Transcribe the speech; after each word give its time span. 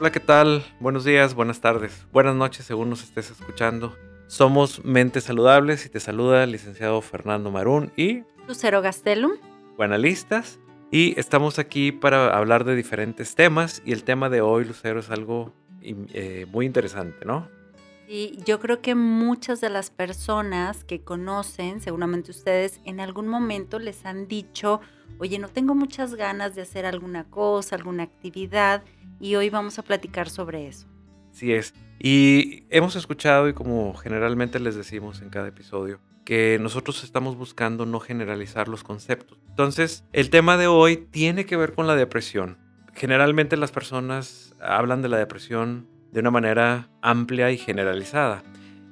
Hola, 0.00 0.10
¿qué 0.10 0.20
tal? 0.20 0.64
Buenos 0.80 1.04
días, 1.04 1.34
buenas 1.34 1.60
tardes, 1.60 2.06
buenas 2.10 2.34
noches 2.34 2.64
según 2.64 2.88
nos 2.88 3.02
estés 3.02 3.30
escuchando. 3.30 3.98
Somos 4.28 4.82
Mentes 4.82 5.24
Saludables 5.24 5.84
y 5.84 5.90
te 5.90 6.00
saluda 6.00 6.42
el 6.42 6.52
licenciado 6.52 7.02
Fernando 7.02 7.50
Marún 7.50 7.92
y 7.98 8.22
Lucero 8.48 8.80
Gastelum. 8.80 9.32
Analistas. 9.78 10.58
Y 10.90 11.20
estamos 11.20 11.58
aquí 11.58 11.92
para 11.92 12.34
hablar 12.34 12.64
de 12.64 12.76
diferentes 12.76 13.34
temas 13.34 13.82
y 13.84 13.92
el 13.92 14.02
tema 14.02 14.30
de 14.30 14.40
hoy, 14.40 14.64
Lucero, 14.64 15.00
es 15.00 15.10
algo 15.10 15.52
eh, 15.82 16.46
muy 16.50 16.64
interesante, 16.64 17.26
¿no? 17.26 17.46
Y 18.12 18.42
yo 18.44 18.58
creo 18.58 18.82
que 18.82 18.96
muchas 18.96 19.60
de 19.60 19.70
las 19.70 19.90
personas 19.90 20.82
que 20.82 21.00
conocen, 21.00 21.80
seguramente 21.80 22.32
ustedes, 22.32 22.80
en 22.84 22.98
algún 22.98 23.28
momento 23.28 23.78
les 23.78 24.04
han 24.04 24.26
dicho, 24.26 24.80
oye, 25.18 25.38
no 25.38 25.46
tengo 25.46 25.76
muchas 25.76 26.16
ganas 26.16 26.56
de 26.56 26.62
hacer 26.62 26.86
alguna 26.86 27.30
cosa, 27.30 27.76
alguna 27.76 28.02
actividad, 28.02 28.82
y 29.20 29.36
hoy 29.36 29.48
vamos 29.48 29.78
a 29.78 29.84
platicar 29.84 30.28
sobre 30.28 30.66
eso. 30.66 30.88
Sí 31.30 31.52
es. 31.52 31.72
Y 32.00 32.64
hemos 32.70 32.96
escuchado 32.96 33.48
y 33.48 33.52
como 33.52 33.94
generalmente 33.94 34.58
les 34.58 34.74
decimos 34.74 35.22
en 35.22 35.30
cada 35.30 35.46
episodio, 35.46 36.00
que 36.24 36.58
nosotros 36.60 37.04
estamos 37.04 37.36
buscando 37.36 37.86
no 37.86 38.00
generalizar 38.00 38.66
los 38.66 38.82
conceptos. 38.82 39.38
Entonces, 39.50 40.02
el 40.12 40.30
tema 40.30 40.56
de 40.56 40.66
hoy 40.66 40.96
tiene 40.96 41.46
que 41.46 41.56
ver 41.56 41.74
con 41.74 41.86
la 41.86 41.94
depresión. 41.94 42.58
Generalmente 42.92 43.56
las 43.56 43.70
personas 43.70 44.56
hablan 44.60 45.00
de 45.00 45.10
la 45.10 45.18
depresión 45.18 45.99
de 46.12 46.20
una 46.20 46.30
manera 46.30 46.88
amplia 47.02 47.50
y 47.50 47.58
generalizada. 47.58 48.42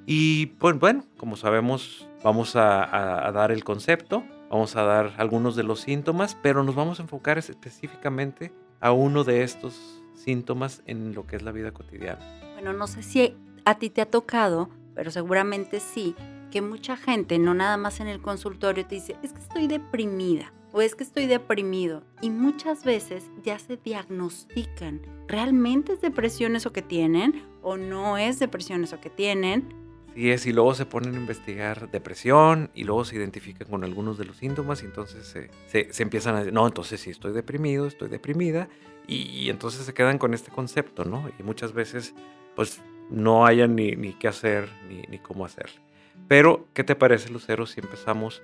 Y 0.06 0.46
pues 0.58 0.78
bueno, 0.78 1.04
como 1.16 1.36
sabemos, 1.36 2.08
vamos 2.24 2.56
a, 2.56 3.26
a 3.26 3.32
dar 3.32 3.52
el 3.52 3.64
concepto, 3.64 4.24
vamos 4.50 4.76
a 4.76 4.82
dar 4.82 5.12
algunos 5.18 5.56
de 5.56 5.62
los 5.62 5.80
síntomas, 5.80 6.36
pero 6.42 6.62
nos 6.62 6.74
vamos 6.74 6.98
a 6.98 7.02
enfocar 7.02 7.38
específicamente 7.38 8.52
a 8.80 8.92
uno 8.92 9.24
de 9.24 9.42
estos 9.42 10.02
síntomas 10.14 10.82
en 10.86 11.14
lo 11.14 11.26
que 11.26 11.36
es 11.36 11.42
la 11.42 11.52
vida 11.52 11.72
cotidiana. 11.72 12.20
Bueno, 12.54 12.72
no 12.72 12.86
sé 12.86 13.02
si 13.02 13.36
a 13.64 13.74
ti 13.78 13.90
te 13.90 14.00
ha 14.00 14.10
tocado, 14.10 14.70
pero 14.94 15.10
seguramente 15.10 15.80
sí, 15.80 16.14
que 16.50 16.62
mucha 16.62 16.96
gente, 16.96 17.38
no 17.38 17.54
nada 17.54 17.76
más 17.76 18.00
en 18.00 18.08
el 18.08 18.20
consultorio, 18.20 18.86
te 18.86 18.96
dice, 18.96 19.16
es 19.22 19.32
que 19.32 19.40
estoy 19.40 19.66
deprimida 19.68 20.52
o 20.78 20.80
es 20.80 20.94
que 20.94 21.02
estoy 21.02 21.26
deprimido. 21.26 22.04
Y 22.22 22.30
muchas 22.30 22.84
veces 22.84 23.24
ya 23.42 23.58
se 23.58 23.76
diagnostican, 23.76 25.00
¿realmente 25.26 25.94
es 25.94 26.00
depresión 26.00 26.54
eso 26.54 26.72
que 26.72 26.82
tienen 26.82 27.42
o 27.62 27.76
no 27.76 28.16
es 28.16 28.38
depresión 28.38 28.84
eso 28.84 29.00
que 29.00 29.10
tienen? 29.10 29.74
Sí 30.14 30.30
es, 30.30 30.46
y 30.46 30.52
luego 30.52 30.74
se 30.74 30.86
ponen 30.86 31.16
a 31.16 31.18
investigar 31.18 31.90
depresión 31.90 32.70
y 32.76 32.84
luego 32.84 33.04
se 33.04 33.16
identifican 33.16 33.66
con 33.66 33.82
algunos 33.82 34.18
de 34.18 34.26
los 34.26 34.36
síntomas 34.36 34.84
y 34.84 34.86
entonces 34.86 35.26
se, 35.26 35.50
se, 35.92 36.02
empiezan 36.02 36.36
a 36.36 36.38
decir, 36.38 36.52
no, 36.52 36.64
entonces 36.64 37.00
sí 37.00 37.10
estoy 37.10 37.32
deprimido, 37.32 37.88
estoy 37.88 38.08
deprimida 38.08 38.68
y, 39.08 39.50
entonces 39.50 39.84
se 39.84 39.94
quedan 39.94 40.18
con 40.18 40.32
este 40.32 40.52
concepto, 40.52 41.04
¿no? 41.04 41.28
Y 41.40 41.42
muchas 41.42 41.72
veces 41.72 42.14
pues 42.54 42.80
no 43.10 43.46
hayan 43.46 43.74
ni, 43.74 43.96
ni 43.96 44.12
qué 44.12 44.28
hacer 44.28 44.68
ni, 44.88 45.02
ni 45.08 45.18
cómo 45.18 45.44
hacer. 45.44 45.70
Pero, 46.28 46.68
¿qué 46.72 46.84
te 46.84 46.94
parece, 46.94 47.30
Lucero, 47.30 47.66
si 47.66 47.80
empezamos 47.80 48.42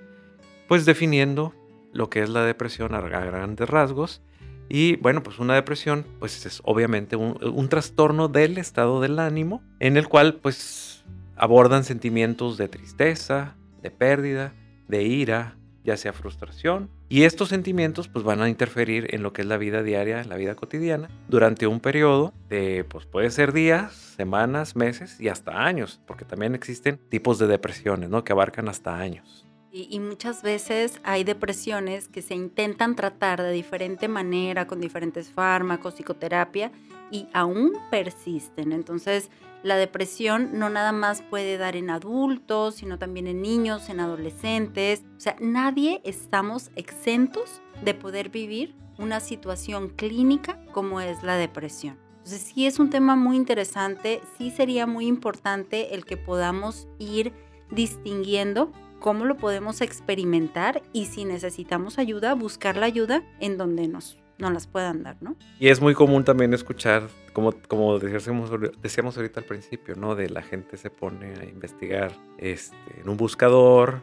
pues 0.67 0.85
definiendo 0.85 1.53
lo 1.95 2.09
que 2.09 2.21
es 2.21 2.29
la 2.29 2.43
depresión 2.43 2.93
a 2.93 3.01
grandes 3.01 3.69
rasgos? 3.69 4.21
Y 4.69 4.97
bueno, 4.97 5.23
pues 5.23 5.39
una 5.39 5.55
depresión 5.55 6.05
pues 6.19 6.45
es 6.45 6.61
obviamente 6.63 7.15
un, 7.15 7.37
un 7.43 7.69
trastorno 7.69 8.27
del 8.27 8.57
estado 8.57 8.99
del 8.99 9.19
ánimo 9.19 9.63
en 9.79 9.95
el 9.95 10.07
cual 10.07 10.35
pues 10.35 11.03
abordan 11.35 11.83
sentimientos 11.83 12.57
de 12.57 12.67
tristeza, 12.67 13.55
de 13.81 13.91
pérdida, 13.91 14.53
de 14.87 15.03
ira, 15.03 15.55
ya 15.85 15.97
sea 15.97 16.13
frustración. 16.13 16.89
Y 17.07 17.23
estos 17.23 17.49
sentimientos 17.49 18.07
pues 18.07 18.25
van 18.25 18.41
a 18.41 18.49
interferir 18.49 19.13
en 19.13 19.21
lo 19.21 19.31
que 19.31 19.43
es 19.43 19.47
la 19.47 19.57
vida 19.57 19.83
diaria, 19.83 20.23
la 20.23 20.35
vida 20.35 20.55
cotidiana, 20.55 21.09
durante 21.27 21.67
un 21.67 21.79
periodo 21.79 22.33
de, 22.49 22.83
pues 22.83 23.05
puede 23.05 23.29
ser 23.29 23.53
días, 23.53 23.93
semanas, 23.93 24.75
meses 24.75 25.21
y 25.21 25.29
hasta 25.29 25.63
años, 25.63 26.01
porque 26.07 26.25
también 26.25 26.55
existen 26.55 26.99
tipos 27.09 27.37
de 27.37 27.47
depresiones, 27.47 28.09
¿no? 28.09 28.23
Que 28.23 28.33
abarcan 28.33 28.67
hasta 28.67 28.97
años. 28.97 29.44
Y, 29.75 29.89
y 29.89 29.99
muchas 29.99 30.41
veces 30.41 31.01
hay 31.03 31.25
depresiones 31.25 32.07
que 32.07 32.21
se 32.21 32.33
intentan 32.33 32.95
tratar 32.95 33.41
de 33.41 33.51
diferente 33.51 34.07
manera, 34.07 34.67
con 34.67 34.79
diferentes 34.79 35.29
fármacos, 35.29 35.95
psicoterapia, 35.95 36.71
y 37.11 37.27
aún 37.33 37.73
persisten. 37.91 38.71
Entonces, 38.71 39.29
la 39.63 39.75
depresión 39.75 40.57
no 40.57 40.69
nada 40.69 40.93
más 40.93 41.23
puede 41.23 41.57
dar 41.57 41.75
en 41.75 41.89
adultos, 41.89 42.75
sino 42.75 42.97
también 42.97 43.27
en 43.27 43.41
niños, 43.41 43.89
en 43.89 43.99
adolescentes. 43.99 45.03
O 45.17 45.19
sea, 45.19 45.35
nadie 45.41 45.99
estamos 46.05 46.71
exentos 46.77 47.61
de 47.83 47.93
poder 47.93 48.29
vivir 48.29 48.75
una 48.97 49.19
situación 49.19 49.89
clínica 49.89 50.57
como 50.71 51.01
es 51.01 51.21
la 51.21 51.35
depresión. 51.35 51.99
Entonces 52.19 52.43
sí 52.43 52.65
es 52.65 52.79
un 52.79 52.89
tema 52.89 53.17
muy 53.17 53.35
interesante, 53.35 54.21
sí 54.37 54.51
sería 54.51 54.87
muy 54.87 55.05
importante 55.05 55.93
el 55.93 56.05
que 56.05 56.15
podamos 56.15 56.87
ir 56.97 57.33
distinguiendo 57.71 58.71
cómo 58.99 59.25
lo 59.25 59.37
podemos 59.37 59.81
experimentar 59.81 60.81
y 60.93 61.05
si 61.05 61.25
necesitamos 61.25 61.99
ayuda, 61.99 62.33
buscar 62.33 62.77
la 62.77 62.85
ayuda 62.85 63.23
en 63.39 63.57
donde 63.57 63.87
nos 63.87 64.17
no 64.37 64.49
las 64.51 64.67
puedan 64.67 65.03
dar, 65.03 65.17
¿no? 65.21 65.35
Y 65.59 65.69
es 65.69 65.81
muy 65.81 65.93
común 65.93 66.23
también 66.23 66.53
escuchar, 66.53 67.03
como, 67.33 67.53
como 67.67 67.99
decíamos, 67.99 68.51
decíamos 68.81 69.15
ahorita 69.17 69.39
al 69.39 69.45
principio, 69.45 69.95
¿no? 69.95 70.15
De 70.15 70.29
la 70.29 70.41
gente 70.41 70.77
se 70.77 70.89
pone 70.89 71.33
a 71.39 71.45
investigar 71.45 72.11
este, 72.37 72.75
en 73.01 73.09
un 73.09 73.17
buscador. 73.17 74.01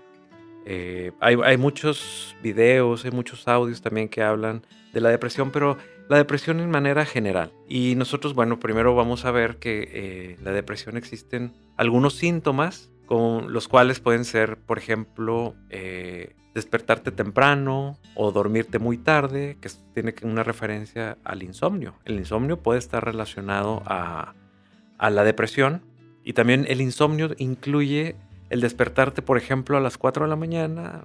Eh, 0.65 1.13
hay, 1.21 1.37
hay, 1.45 1.57
muchos 1.57 2.37
videos, 2.43 3.05
hay 3.05 3.11
muchos 3.11 3.47
audios 3.49 3.83
también 3.83 4.09
que 4.09 4.23
hablan 4.23 4.65
de 4.93 5.01
la 5.01 5.11
depresión, 5.11 5.51
pero 5.51 5.77
la 6.09 6.17
depresión 6.17 6.61
en 6.61 6.71
manera 6.71 7.05
general. 7.05 7.53
Y 7.69 7.95
nosotros, 7.97 8.35
bueno, 8.35 8.59
primero 8.61 8.95
vamos 8.95 9.25
a 9.25 9.33
ver 9.33 9.57
que 9.57 9.89
eh, 9.93 10.37
la 10.43 10.53
depresión 10.53 10.97
existen 10.97 11.53
algunos 11.77 12.15
síntomas 12.15 12.92
con 13.07 13.53
los 13.53 13.69
cuales 13.69 14.01
pueden 14.01 14.25
ser, 14.25 14.57
por 14.57 14.79
ejemplo, 14.79 15.55
eh, 15.71 16.35
despertarte 16.55 17.11
temprano 17.11 17.99
o 18.15 18.33
dormirte 18.33 18.79
muy 18.79 18.99
tarde, 18.99 19.57
que 19.61 19.71
tiene 19.95 20.15
una 20.23 20.43
referencia 20.43 21.19
al 21.25 21.43
insomnio. 21.43 21.95
El 22.05 22.19
insomnio 22.19 22.59
puede 22.59 22.79
estar 22.79 23.05
relacionado 23.05 23.83
a, 23.87 24.35
la 24.99 25.25
depresión 25.25 25.83
y 26.23 26.35
también 26.35 26.65
el 26.69 26.81
insomnio 26.81 27.31
incluye 27.39 28.15
el 28.51 28.61
despertarte, 28.61 29.21
por 29.21 29.37
ejemplo, 29.37 29.77
a 29.77 29.81
las 29.81 29.99
4 29.99 30.27
de 30.27 30.31
la 30.31 30.37
mañana, 30.37 31.05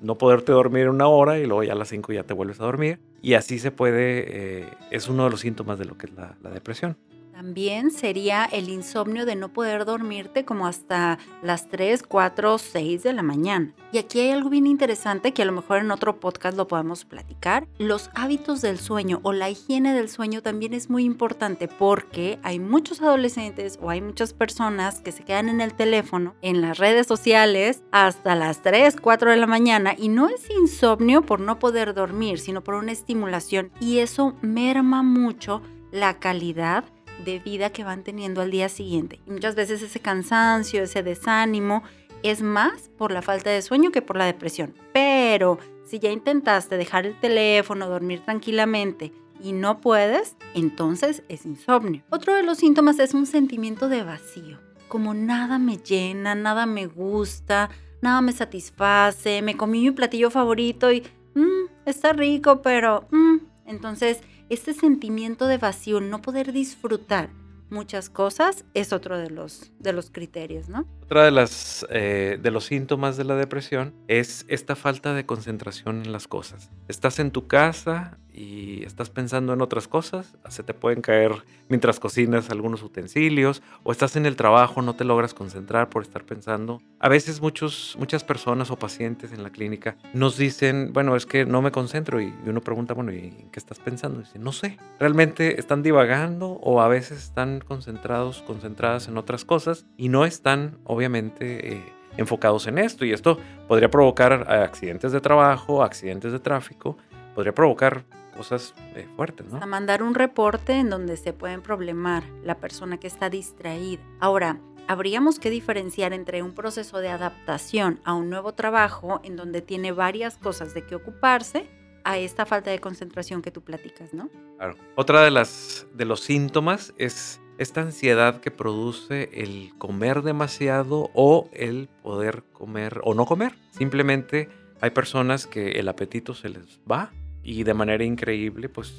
no 0.00 0.16
poderte 0.16 0.52
dormir 0.52 0.88
una 0.88 1.08
hora 1.08 1.38
y 1.38 1.46
luego 1.46 1.64
ya 1.64 1.72
a 1.72 1.76
las 1.76 1.88
5 1.88 2.12
ya 2.12 2.22
te 2.22 2.34
vuelves 2.34 2.60
a 2.60 2.64
dormir. 2.64 3.00
Y 3.20 3.34
así 3.34 3.58
se 3.58 3.72
puede, 3.72 4.60
eh, 4.60 4.68
es 4.90 5.08
uno 5.08 5.24
de 5.24 5.30
los 5.30 5.40
síntomas 5.40 5.78
de 5.78 5.86
lo 5.86 5.96
que 5.98 6.06
es 6.06 6.12
la 6.12 6.50
depresión. 6.50 6.96
También 7.42 7.90
sería 7.90 8.44
el 8.44 8.68
insomnio 8.68 9.26
de 9.26 9.34
no 9.34 9.52
poder 9.52 9.84
dormirte 9.84 10.44
como 10.44 10.68
hasta 10.68 11.18
las 11.42 11.68
3, 11.68 12.04
4, 12.04 12.56
6 12.56 13.02
de 13.02 13.12
la 13.12 13.24
mañana. 13.24 13.74
Y 13.90 13.98
aquí 13.98 14.20
hay 14.20 14.30
algo 14.30 14.48
bien 14.48 14.68
interesante 14.68 15.32
que 15.32 15.42
a 15.42 15.44
lo 15.44 15.50
mejor 15.50 15.78
en 15.78 15.90
otro 15.90 16.20
podcast 16.20 16.56
lo 16.56 16.68
podemos 16.68 17.04
platicar. 17.04 17.66
Los 17.78 18.10
hábitos 18.14 18.62
del 18.62 18.78
sueño 18.78 19.18
o 19.24 19.32
la 19.32 19.50
higiene 19.50 19.92
del 19.92 20.08
sueño 20.08 20.40
también 20.40 20.72
es 20.72 20.88
muy 20.88 21.02
importante 21.02 21.66
porque 21.66 22.38
hay 22.44 22.60
muchos 22.60 23.02
adolescentes 23.02 23.76
o 23.82 23.90
hay 23.90 24.00
muchas 24.00 24.34
personas 24.34 25.00
que 25.00 25.10
se 25.10 25.24
quedan 25.24 25.48
en 25.48 25.60
el 25.60 25.74
teléfono, 25.74 26.36
en 26.42 26.60
las 26.60 26.78
redes 26.78 27.08
sociales, 27.08 27.82
hasta 27.90 28.36
las 28.36 28.62
3, 28.62 28.98
4 29.00 29.32
de 29.32 29.36
la 29.36 29.48
mañana 29.48 29.96
y 29.98 30.10
no 30.10 30.28
es 30.28 30.48
insomnio 30.48 31.22
por 31.22 31.40
no 31.40 31.58
poder 31.58 31.92
dormir, 31.92 32.38
sino 32.38 32.62
por 32.62 32.74
una 32.74 32.92
estimulación 32.92 33.72
y 33.80 33.98
eso 33.98 34.36
merma 34.42 35.02
mucho 35.02 35.60
la 35.90 36.20
calidad 36.20 36.84
de 37.24 37.38
vida 37.38 37.70
que 37.70 37.84
van 37.84 38.02
teniendo 38.02 38.40
al 38.40 38.50
día 38.50 38.68
siguiente. 38.68 39.20
Y 39.26 39.30
muchas 39.30 39.54
veces 39.54 39.82
ese 39.82 40.00
cansancio, 40.00 40.82
ese 40.82 41.02
desánimo, 41.02 41.82
es 42.22 42.42
más 42.42 42.90
por 42.96 43.12
la 43.12 43.22
falta 43.22 43.50
de 43.50 43.62
sueño 43.62 43.90
que 43.90 44.02
por 44.02 44.16
la 44.16 44.26
depresión. 44.26 44.74
Pero 44.92 45.58
si 45.84 45.98
ya 45.98 46.10
intentaste 46.10 46.76
dejar 46.76 47.06
el 47.06 47.18
teléfono, 47.18 47.88
dormir 47.88 48.20
tranquilamente 48.20 49.12
y 49.42 49.52
no 49.52 49.80
puedes, 49.80 50.36
entonces 50.54 51.22
es 51.28 51.44
insomnio. 51.44 52.02
Otro 52.10 52.34
de 52.34 52.42
los 52.42 52.58
síntomas 52.58 52.98
es 52.98 53.14
un 53.14 53.26
sentimiento 53.26 53.88
de 53.88 54.04
vacío, 54.04 54.58
como 54.88 55.14
nada 55.14 55.58
me 55.58 55.78
llena, 55.78 56.34
nada 56.34 56.66
me 56.66 56.86
gusta, 56.86 57.70
nada 58.00 58.20
me 58.20 58.32
satisface, 58.32 59.42
me 59.42 59.56
comí 59.56 59.82
mi 59.82 59.90
platillo 59.90 60.30
favorito 60.30 60.92
y 60.92 61.02
mmm, 61.34 61.66
está 61.86 62.12
rico, 62.12 62.62
pero 62.62 63.06
mmm. 63.10 63.38
entonces 63.66 64.20
este 64.52 64.74
sentimiento 64.74 65.46
de 65.46 65.56
vacío, 65.56 66.00
no 66.00 66.20
poder 66.20 66.52
disfrutar 66.52 67.30
muchas 67.70 68.10
cosas, 68.10 68.66
es 68.74 68.92
otro 68.92 69.16
de 69.16 69.30
los, 69.30 69.72
de 69.78 69.94
los 69.94 70.10
criterios, 70.10 70.68
¿no? 70.68 70.86
Otra 71.04 71.24
de, 71.24 71.30
las, 71.30 71.86
eh, 71.88 72.38
de 72.40 72.50
los 72.50 72.66
síntomas 72.66 73.16
de 73.16 73.24
la 73.24 73.34
depresión 73.34 73.94
es 74.08 74.44
esta 74.48 74.76
falta 74.76 75.14
de 75.14 75.24
concentración 75.24 76.02
en 76.02 76.12
las 76.12 76.28
cosas. 76.28 76.70
Estás 76.88 77.18
en 77.18 77.30
tu 77.30 77.46
casa 77.46 78.18
y 78.32 78.84
estás 78.84 79.10
pensando 79.10 79.52
en 79.52 79.60
otras 79.60 79.88
cosas, 79.88 80.34
se 80.48 80.62
te 80.62 80.74
pueden 80.74 81.02
caer 81.02 81.32
mientras 81.68 82.00
cocinas 82.00 82.50
algunos 82.50 82.82
utensilios 82.82 83.62
o 83.82 83.92
estás 83.92 84.16
en 84.16 84.26
el 84.26 84.36
trabajo, 84.36 84.82
no 84.82 84.94
te 84.94 85.04
logras 85.04 85.34
concentrar 85.34 85.90
por 85.90 86.02
estar 86.02 86.24
pensando. 86.24 86.80
A 86.98 87.08
veces 87.08 87.40
muchos, 87.40 87.96
muchas 87.98 88.24
personas 88.24 88.70
o 88.70 88.78
pacientes 88.78 89.32
en 89.32 89.42
la 89.42 89.50
clínica 89.50 89.96
nos 90.14 90.36
dicen, 90.36 90.92
bueno, 90.92 91.16
es 91.16 91.26
que 91.26 91.44
no 91.44 91.62
me 91.62 91.72
concentro 91.72 92.20
y 92.20 92.32
uno 92.46 92.60
pregunta, 92.60 92.94
bueno, 92.94 93.12
¿y 93.12 93.48
qué 93.52 93.58
estás 93.58 93.78
pensando? 93.80 94.20
Y 94.20 94.24
dice, 94.24 94.38
no 94.38 94.52
sé, 94.52 94.78
realmente 94.98 95.60
están 95.60 95.82
divagando 95.82 96.52
o 96.62 96.80
a 96.80 96.88
veces 96.88 97.18
están 97.18 97.60
concentrados, 97.60 98.42
concentradas 98.42 99.08
en 99.08 99.18
otras 99.18 99.44
cosas 99.44 99.86
y 99.96 100.08
no 100.08 100.24
están, 100.24 100.78
obviamente, 100.84 101.74
eh, 101.74 101.82
enfocados 102.16 102.66
en 102.66 102.78
esto. 102.78 103.04
Y 103.04 103.12
esto 103.12 103.38
podría 103.68 103.90
provocar 103.90 104.50
accidentes 104.50 105.12
de 105.12 105.20
trabajo, 105.20 105.82
accidentes 105.82 106.32
de 106.32 106.38
tráfico, 106.38 106.96
podría 107.34 107.54
provocar 107.54 108.04
cosas 108.42 108.74
eh, 108.96 109.06
fuertes, 109.14 109.46
¿no? 109.46 109.62
A 109.62 109.66
mandar 109.66 110.02
un 110.02 110.14
reporte 110.14 110.72
en 110.72 110.90
donde 110.90 111.16
se 111.16 111.32
pueden 111.32 111.62
problemar 111.62 112.24
la 112.42 112.56
persona 112.56 112.98
que 112.98 113.06
está 113.06 113.30
distraída. 113.30 114.02
Ahora, 114.18 114.58
habríamos 114.88 115.38
que 115.38 115.48
diferenciar 115.48 116.12
entre 116.12 116.42
un 116.42 116.52
proceso 116.52 116.98
de 116.98 117.08
adaptación 117.08 118.00
a 118.04 118.14
un 118.14 118.30
nuevo 118.30 118.52
trabajo 118.52 119.20
en 119.22 119.36
donde 119.36 119.62
tiene 119.62 119.92
varias 119.92 120.38
cosas 120.38 120.74
de 120.74 120.84
qué 120.84 120.96
ocuparse 120.96 121.68
a 122.02 122.18
esta 122.18 122.44
falta 122.44 122.72
de 122.72 122.80
concentración 122.80 123.42
que 123.42 123.52
tú 123.52 123.62
platicas, 123.62 124.12
¿no? 124.12 124.28
Claro. 124.56 124.74
Otra 124.96 125.22
de 125.22 125.30
las 125.30 125.86
de 125.94 126.04
los 126.04 126.18
síntomas 126.20 126.92
es 126.98 127.40
esta 127.58 127.82
ansiedad 127.82 128.40
que 128.40 128.50
produce 128.50 129.30
el 129.34 129.72
comer 129.78 130.22
demasiado 130.22 131.10
o 131.14 131.48
el 131.52 131.88
poder 132.02 132.42
comer 132.52 133.00
o 133.04 133.14
no 133.14 133.24
comer. 133.24 133.54
Simplemente 133.70 134.48
hay 134.80 134.90
personas 134.90 135.46
que 135.46 135.78
el 135.78 135.88
apetito 135.88 136.34
se 136.34 136.48
les 136.48 136.80
va 136.90 137.12
y 137.42 137.64
de 137.64 137.74
manera 137.74 138.04
increíble, 138.04 138.68
pues 138.68 138.94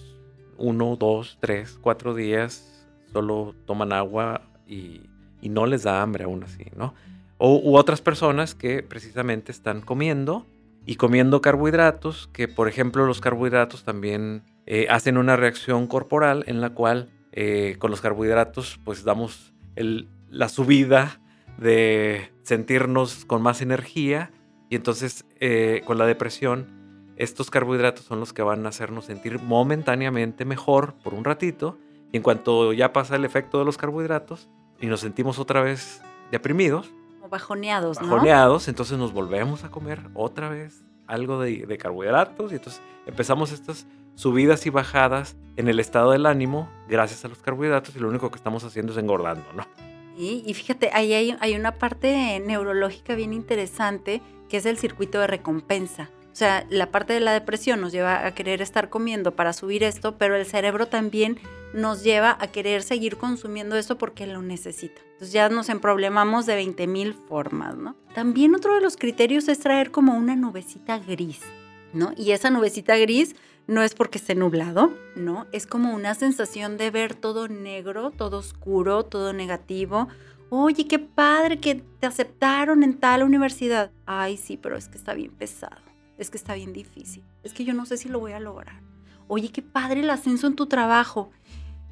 uno, 0.58 0.96
dos, 0.96 1.38
tres, 1.40 1.78
cuatro 1.82 2.14
días 2.14 2.88
solo 3.12 3.56
toman 3.66 3.94
agua 3.94 4.42
y, 4.68 5.02
no 5.42 5.66
les 5.66 5.84
da 5.84 6.02
hambre 6.02 6.24
aún 6.24 6.44
así, 6.46 6.66
¿no? 6.78 6.94
O, 7.38 7.60
u 7.60 7.76
otras 7.76 8.02
personas 8.02 8.56
que 8.56 8.82
precisamente 8.82 9.52
están 9.52 9.82
comiendo 9.82 10.46
y 10.86 10.96
comiendo 10.96 11.42
carbohidratos, 11.42 12.30
que 12.32 12.48
por 12.48 12.70
ejemplo 12.70 13.06
los 13.06 13.20
carbohidratos 13.20 13.84
también 13.84 14.44
eh, 14.66 14.88
hacen 14.90 15.18
una 15.18 15.36
reacción 15.36 15.88
corporal 15.88 16.46
en 16.48 16.62
la 16.62 16.70
cual 16.70 17.10
eh, 17.34 17.76
con 17.80 17.92
los 17.92 18.00
carbohidratos 18.00 18.80
pues 18.86 19.04
damos 19.04 19.54
la 20.30 20.50
subida 20.50 21.20
de 21.58 22.32
sentirnos 22.44 23.26
con 23.26 23.42
más 23.42 23.62
energía 23.62 24.32
y 24.70 24.76
entonces 24.76 25.26
eh, 25.40 25.82
con 25.86 25.98
la 25.98 26.06
depresión 26.06 26.83
estos 27.18 27.50
carbohidratos 27.50 28.06
son 28.06 28.20
los 28.20 28.34
que 28.34 28.42
van 28.42 28.66
a 28.66 28.70
hacernos 28.70 29.06
sentir 29.06 29.40
momentáneamente 29.40 30.46
mejor 30.46 30.94
por 31.04 31.14
un 31.14 31.24
ratito 31.24 31.78
y 32.12 32.18
en 32.18 32.24
cuanto 32.24 32.74
ya 32.74 32.94
pasa 32.94 33.16
el 33.16 33.26
efecto 33.26 33.60
de 33.60 33.66
los 33.66 33.78
carbohidratos 33.78 34.50
y 34.80 34.88
nos 34.88 35.02
sentimos 35.02 35.40
otra 35.40 35.62
vez 35.62 36.02
deprimidos, 36.32 36.92
bajoneados, 37.30 37.98
bajoneados, 38.00 38.68
entonces 38.68 38.98
nos 38.98 39.12
volvemos 39.12 39.64
a 39.64 39.72
comer 39.72 40.02
otra 40.14 40.50
vez 40.50 40.84
algo 41.08 41.40
de, 41.40 41.66
de 41.66 41.78
carbohidratos 41.78 42.52
y 42.52 42.56
entonces 42.56 42.82
empezamos 43.06 43.52
estas 43.52 43.88
subidas 44.16 44.66
y 44.66 44.70
bajadas 44.70 45.36
en 45.56 45.68
el 45.68 45.80
estado 45.80 46.12
del 46.12 46.26
ánimo 46.26 46.70
gracias 46.88 47.26
a 47.26 47.28
los 47.28 47.40
carbohidratos 47.40 47.96
y 47.96 48.00
lo 48.00 48.10
único 48.10 48.30
que 48.30 48.38
estamos 48.38 48.64
haciendo 48.64 48.92
es 48.92 48.98
engordando, 48.98 49.46
¿no? 49.56 49.66
Y, 50.16 50.44
y 50.46 50.54
fíjate, 50.54 50.92
ahí 50.94 51.14
hay, 51.14 51.36
hay, 51.40 51.56
una 51.56 51.74
parte 51.74 52.40
neurológica 52.40 53.16
bien 53.16 53.34
interesante 53.34 54.22
que 54.48 54.58
es 54.58 54.66
el 54.68 54.78
circuito 54.78 55.20
de 55.20 55.26
recompensa. 55.26 56.12
O 56.34 56.36
sea, 56.36 56.66
la 56.72 56.90
parte 56.90 57.14
de 57.14 57.20
la 57.20 57.32
depresión 57.32 57.80
nos 57.80 57.92
lleva 57.92 58.26
a 58.26 58.34
querer 58.34 58.64
estar 58.64 58.90
comiendo 58.90 59.36
para 59.36 59.54
subir 59.54 59.84
esto, 59.84 60.18
pero 60.18 60.36
el 60.36 60.48
cerebro 60.48 60.88
también 60.88 61.38
nos 61.76 62.04
lleva 62.04 62.36
a 62.40 62.48
querer 62.48 62.82
seguir 62.82 63.18
consumiendo 63.18 63.76
esto 63.76 64.00
porque 64.00 64.26
lo 64.26 64.42
necesita. 64.42 65.00
Entonces 65.12 65.32
ya 65.32 65.50
nos 65.50 65.70
emproblemamos 65.70 66.48
de 66.48 66.56
20 66.56 66.88
mil 66.88 67.14
formas, 67.14 67.78
¿no? 67.78 67.96
También 68.16 68.56
otro 68.56 68.74
de 68.74 68.82
los 68.82 68.98
criterios 68.98 69.48
es 69.48 69.60
traer 69.60 69.92
como 69.92 70.18
una 70.18 70.36
nubecita 70.36 70.98
gris, 70.98 71.40
¿no? 71.94 72.14
Y 72.18 72.32
esa 72.32 72.50
nubecita 72.50 72.98
gris 72.98 73.36
no 73.68 73.84
es 73.84 73.94
porque 73.94 74.18
esté 74.18 74.34
nublado, 74.34 74.92
¿no? 75.16 75.46
Es 75.52 75.68
como 75.68 75.94
una 75.94 76.16
sensación 76.16 76.78
de 76.78 76.90
ver 76.90 77.14
todo 77.14 77.48
negro, 77.48 78.10
todo 78.10 78.40
oscuro, 78.40 79.04
todo 79.04 79.34
negativo. 79.34 80.08
Oye, 80.50 80.88
qué 80.88 80.98
padre 80.98 81.60
que 81.60 81.76
te 82.00 82.08
aceptaron 82.08 82.82
en 82.82 82.96
tal 82.96 83.22
universidad. 83.22 83.92
Ay, 84.08 84.38
sí, 84.38 84.58
pero 84.58 84.76
es 84.78 84.88
que 84.88 84.98
está 84.98 85.14
bien 85.14 85.32
pesado 85.32 85.93
es 86.24 86.30
que 86.30 86.38
está 86.38 86.56
bien 86.56 86.74
difícil, 86.74 87.24
es 87.44 87.54
que 87.54 87.66
yo 87.66 87.74
no 87.74 87.86
sé 87.86 87.98
si 87.98 88.10
lo 88.10 88.20
voy 88.20 88.32
a 88.32 88.40
lograr. 88.40 88.82
Oye, 89.28 89.50
qué 89.50 89.62
padre 89.62 90.00
el 90.00 90.10
ascenso 90.10 90.48
en 90.48 90.56
tu 90.56 90.66
trabajo. 90.66 91.32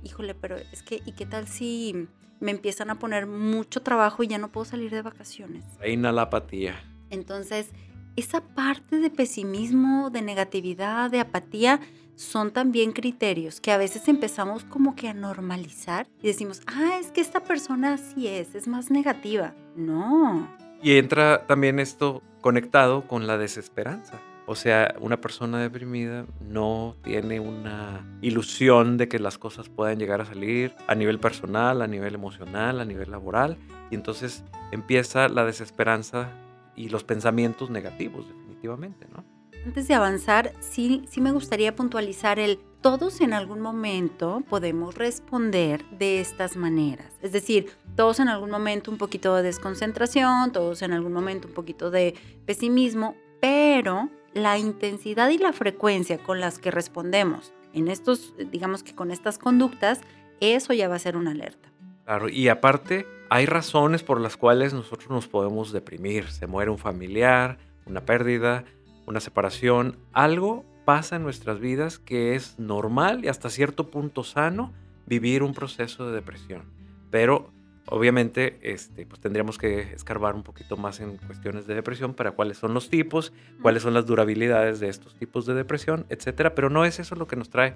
Híjole, 0.03 0.33
pero 0.33 0.57
es 0.57 0.81
que, 0.83 1.01
¿y 1.05 1.11
qué 1.11 1.25
tal 1.25 1.47
si 1.47 2.07
me 2.39 2.51
empiezan 2.51 2.89
a 2.89 2.99
poner 2.99 3.27
mucho 3.27 3.81
trabajo 3.81 4.23
y 4.23 4.27
ya 4.27 4.37
no 4.37 4.51
puedo 4.51 4.65
salir 4.65 4.91
de 4.91 5.01
vacaciones? 5.01 5.63
Reina 5.79 6.11
la 6.11 6.23
apatía. 6.23 6.81
Entonces, 7.09 7.69
esa 8.15 8.41
parte 8.41 8.97
de 8.97 9.09
pesimismo, 9.09 10.09
de 10.09 10.21
negatividad, 10.21 11.11
de 11.11 11.19
apatía, 11.19 11.79
son 12.15 12.51
también 12.51 12.91
criterios 12.91 13.61
que 13.61 13.71
a 13.71 13.77
veces 13.77 14.07
empezamos 14.07 14.63
como 14.63 14.95
que 14.95 15.07
a 15.07 15.13
normalizar 15.13 16.07
y 16.21 16.27
decimos, 16.27 16.61
ah, 16.67 16.97
es 16.99 17.11
que 17.11 17.21
esta 17.21 17.43
persona 17.43 17.93
así 17.93 18.27
es, 18.27 18.53
es 18.53 18.67
más 18.67 18.91
negativa. 18.91 19.55
No. 19.75 20.47
Y 20.83 20.97
entra 20.97 21.45
también 21.47 21.79
esto 21.79 22.21
conectado 22.41 23.07
con 23.07 23.27
la 23.27 23.37
desesperanza. 23.37 24.19
O 24.47 24.55
sea, 24.55 24.95
una 24.99 25.21
persona 25.21 25.59
deprimida 25.59 26.25
no 26.41 26.97
tiene 27.03 27.39
una 27.39 28.05
ilusión 28.21 28.97
de 28.97 29.07
que 29.07 29.19
las 29.19 29.37
cosas 29.37 29.69
puedan 29.69 29.99
llegar 29.99 30.19
a 30.19 30.25
salir 30.25 30.73
a 30.87 30.95
nivel 30.95 31.19
personal, 31.19 31.81
a 31.81 31.87
nivel 31.87 32.15
emocional, 32.15 32.79
a 32.79 32.85
nivel 32.85 33.11
laboral. 33.11 33.57
Y 33.91 33.95
entonces 33.95 34.43
empieza 34.71 35.29
la 35.29 35.45
desesperanza 35.45 36.31
y 36.75 36.89
los 36.89 37.03
pensamientos 37.03 37.69
negativos, 37.69 38.27
definitivamente, 38.27 39.07
¿no? 39.13 39.23
Antes 39.65 39.87
de 39.87 39.93
avanzar, 39.93 40.53
sí, 40.59 41.03
sí 41.07 41.21
me 41.21 41.31
gustaría 41.31 41.75
puntualizar 41.75 42.39
el 42.39 42.59
todos 42.81 43.21
en 43.21 43.33
algún 43.33 43.61
momento 43.61 44.43
podemos 44.49 44.95
responder 44.95 45.85
de 45.91 46.19
estas 46.19 46.57
maneras. 46.57 47.13
Es 47.21 47.31
decir, 47.31 47.71
todos 47.95 48.19
en 48.19 48.27
algún 48.27 48.49
momento 48.49 48.91
un 48.91 48.97
poquito 48.97 49.35
de 49.35 49.43
desconcentración, 49.43 50.51
todos 50.51 50.81
en 50.81 50.91
algún 50.91 51.13
momento 51.13 51.47
un 51.47 51.53
poquito 51.53 51.91
de 51.91 52.15
pesimismo, 52.45 53.15
pero 53.39 54.09
la 54.33 54.57
intensidad 54.57 55.29
y 55.29 55.37
la 55.37 55.53
frecuencia 55.53 56.17
con 56.17 56.39
las 56.39 56.57
que 56.57 56.71
respondemos 56.71 57.53
en 57.73 57.87
estos, 57.87 58.33
digamos 58.51 58.83
que 58.83 58.95
con 58.95 59.11
estas 59.11 59.37
conductas, 59.37 60.01
eso 60.39 60.73
ya 60.73 60.87
va 60.87 60.95
a 60.95 60.99
ser 60.99 61.15
una 61.15 61.31
alerta. 61.31 61.69
Claro, 62.05 62.29
y 62.29 62.49
aparte 62.49 63.05
hay 63.29 63.45
razones 63.45 64.03
por 64.03 64.19
las 64.19 64.35
cuales 64.37 64.73
nosotros 64.73 65.09
nos 65.09 65.27
podemos 65.27 65.71
deprimir. 65.71 66.27
Se 66.27 66.47
muere 66.47 66.71
un 66.71 66.77
familiar, 66.77 67.59
una 67.85 68.01
pérdida, 68.01 68.65
una 69.05 69.19
separación, 69.19 69.97
algo 70.11 70.65
pasa 70.85 71.15
en 71.15 71.23
nuestras 71.23 71.59
vidas 71.59 71.99
que 71.99 72.35
es 72.35 72.57
normal 72.59 73.23
y 73.23 73.27
hasta 73.27 73.49
cierto 73.49 73.89
punto 73.89 74.23
sano 74.23 74.73
vivir 75.05 75.43
un 75.43 75.53
proceso 75.53 76.07
de 76.07 76.15
depresión. 76.15 76.63
Pero 77.09 77.51
obviamente 77.85 78.59
este, 78.61 79.05
pues 79.05 79.19
tendríamos 79.19 79.57
que 79.57 79.93
escarbar 79.93 80.35
un 80.35 80.43
poquito 80.43 80.77
más 80.77 80.99
en 80.99 81.17
cuestiones 81.17 81.67
de 81.67 81.75
depresión 81.75 82.13
para 82.13 82.31
cuáles 82.31 82.57
son 82.57 82.73
los 82.73 82.89
tipos, 82.89 83.33
cuáles 83.61 83.83
son 83.83 83.93
las 83.93 84.05
durabilidades 84.05 84.79
de 84.79 84.89
estos 84.89 85.15
tipos 85.15 85.45
de 85.45 85.53
depresión, 85.53 86.05
etcétera. 86.09 86.55
Pero 86.55 86.69
no 86.69 86.85
es 86.85 86.99
eso 86.99 87.15
lo 87.15 87.27
que 87.27 87.35
nos 87.35 87.49
trae 87.49 87.75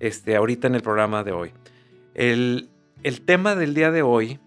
este, 0.00 0.36
ahorita 0.36 0.66
en 0.66 0.74
el 0.74 0.82
programa 0.82 1.24
de 1.24 1.32
hoy. 1.32 1.50
El, 2.14 2.68
el 3.02 3.20
tema 3.22 3.54
del 3.54 3.74
día 3.74 3.90
de 3.90 4.02
hoy 4.02 4.38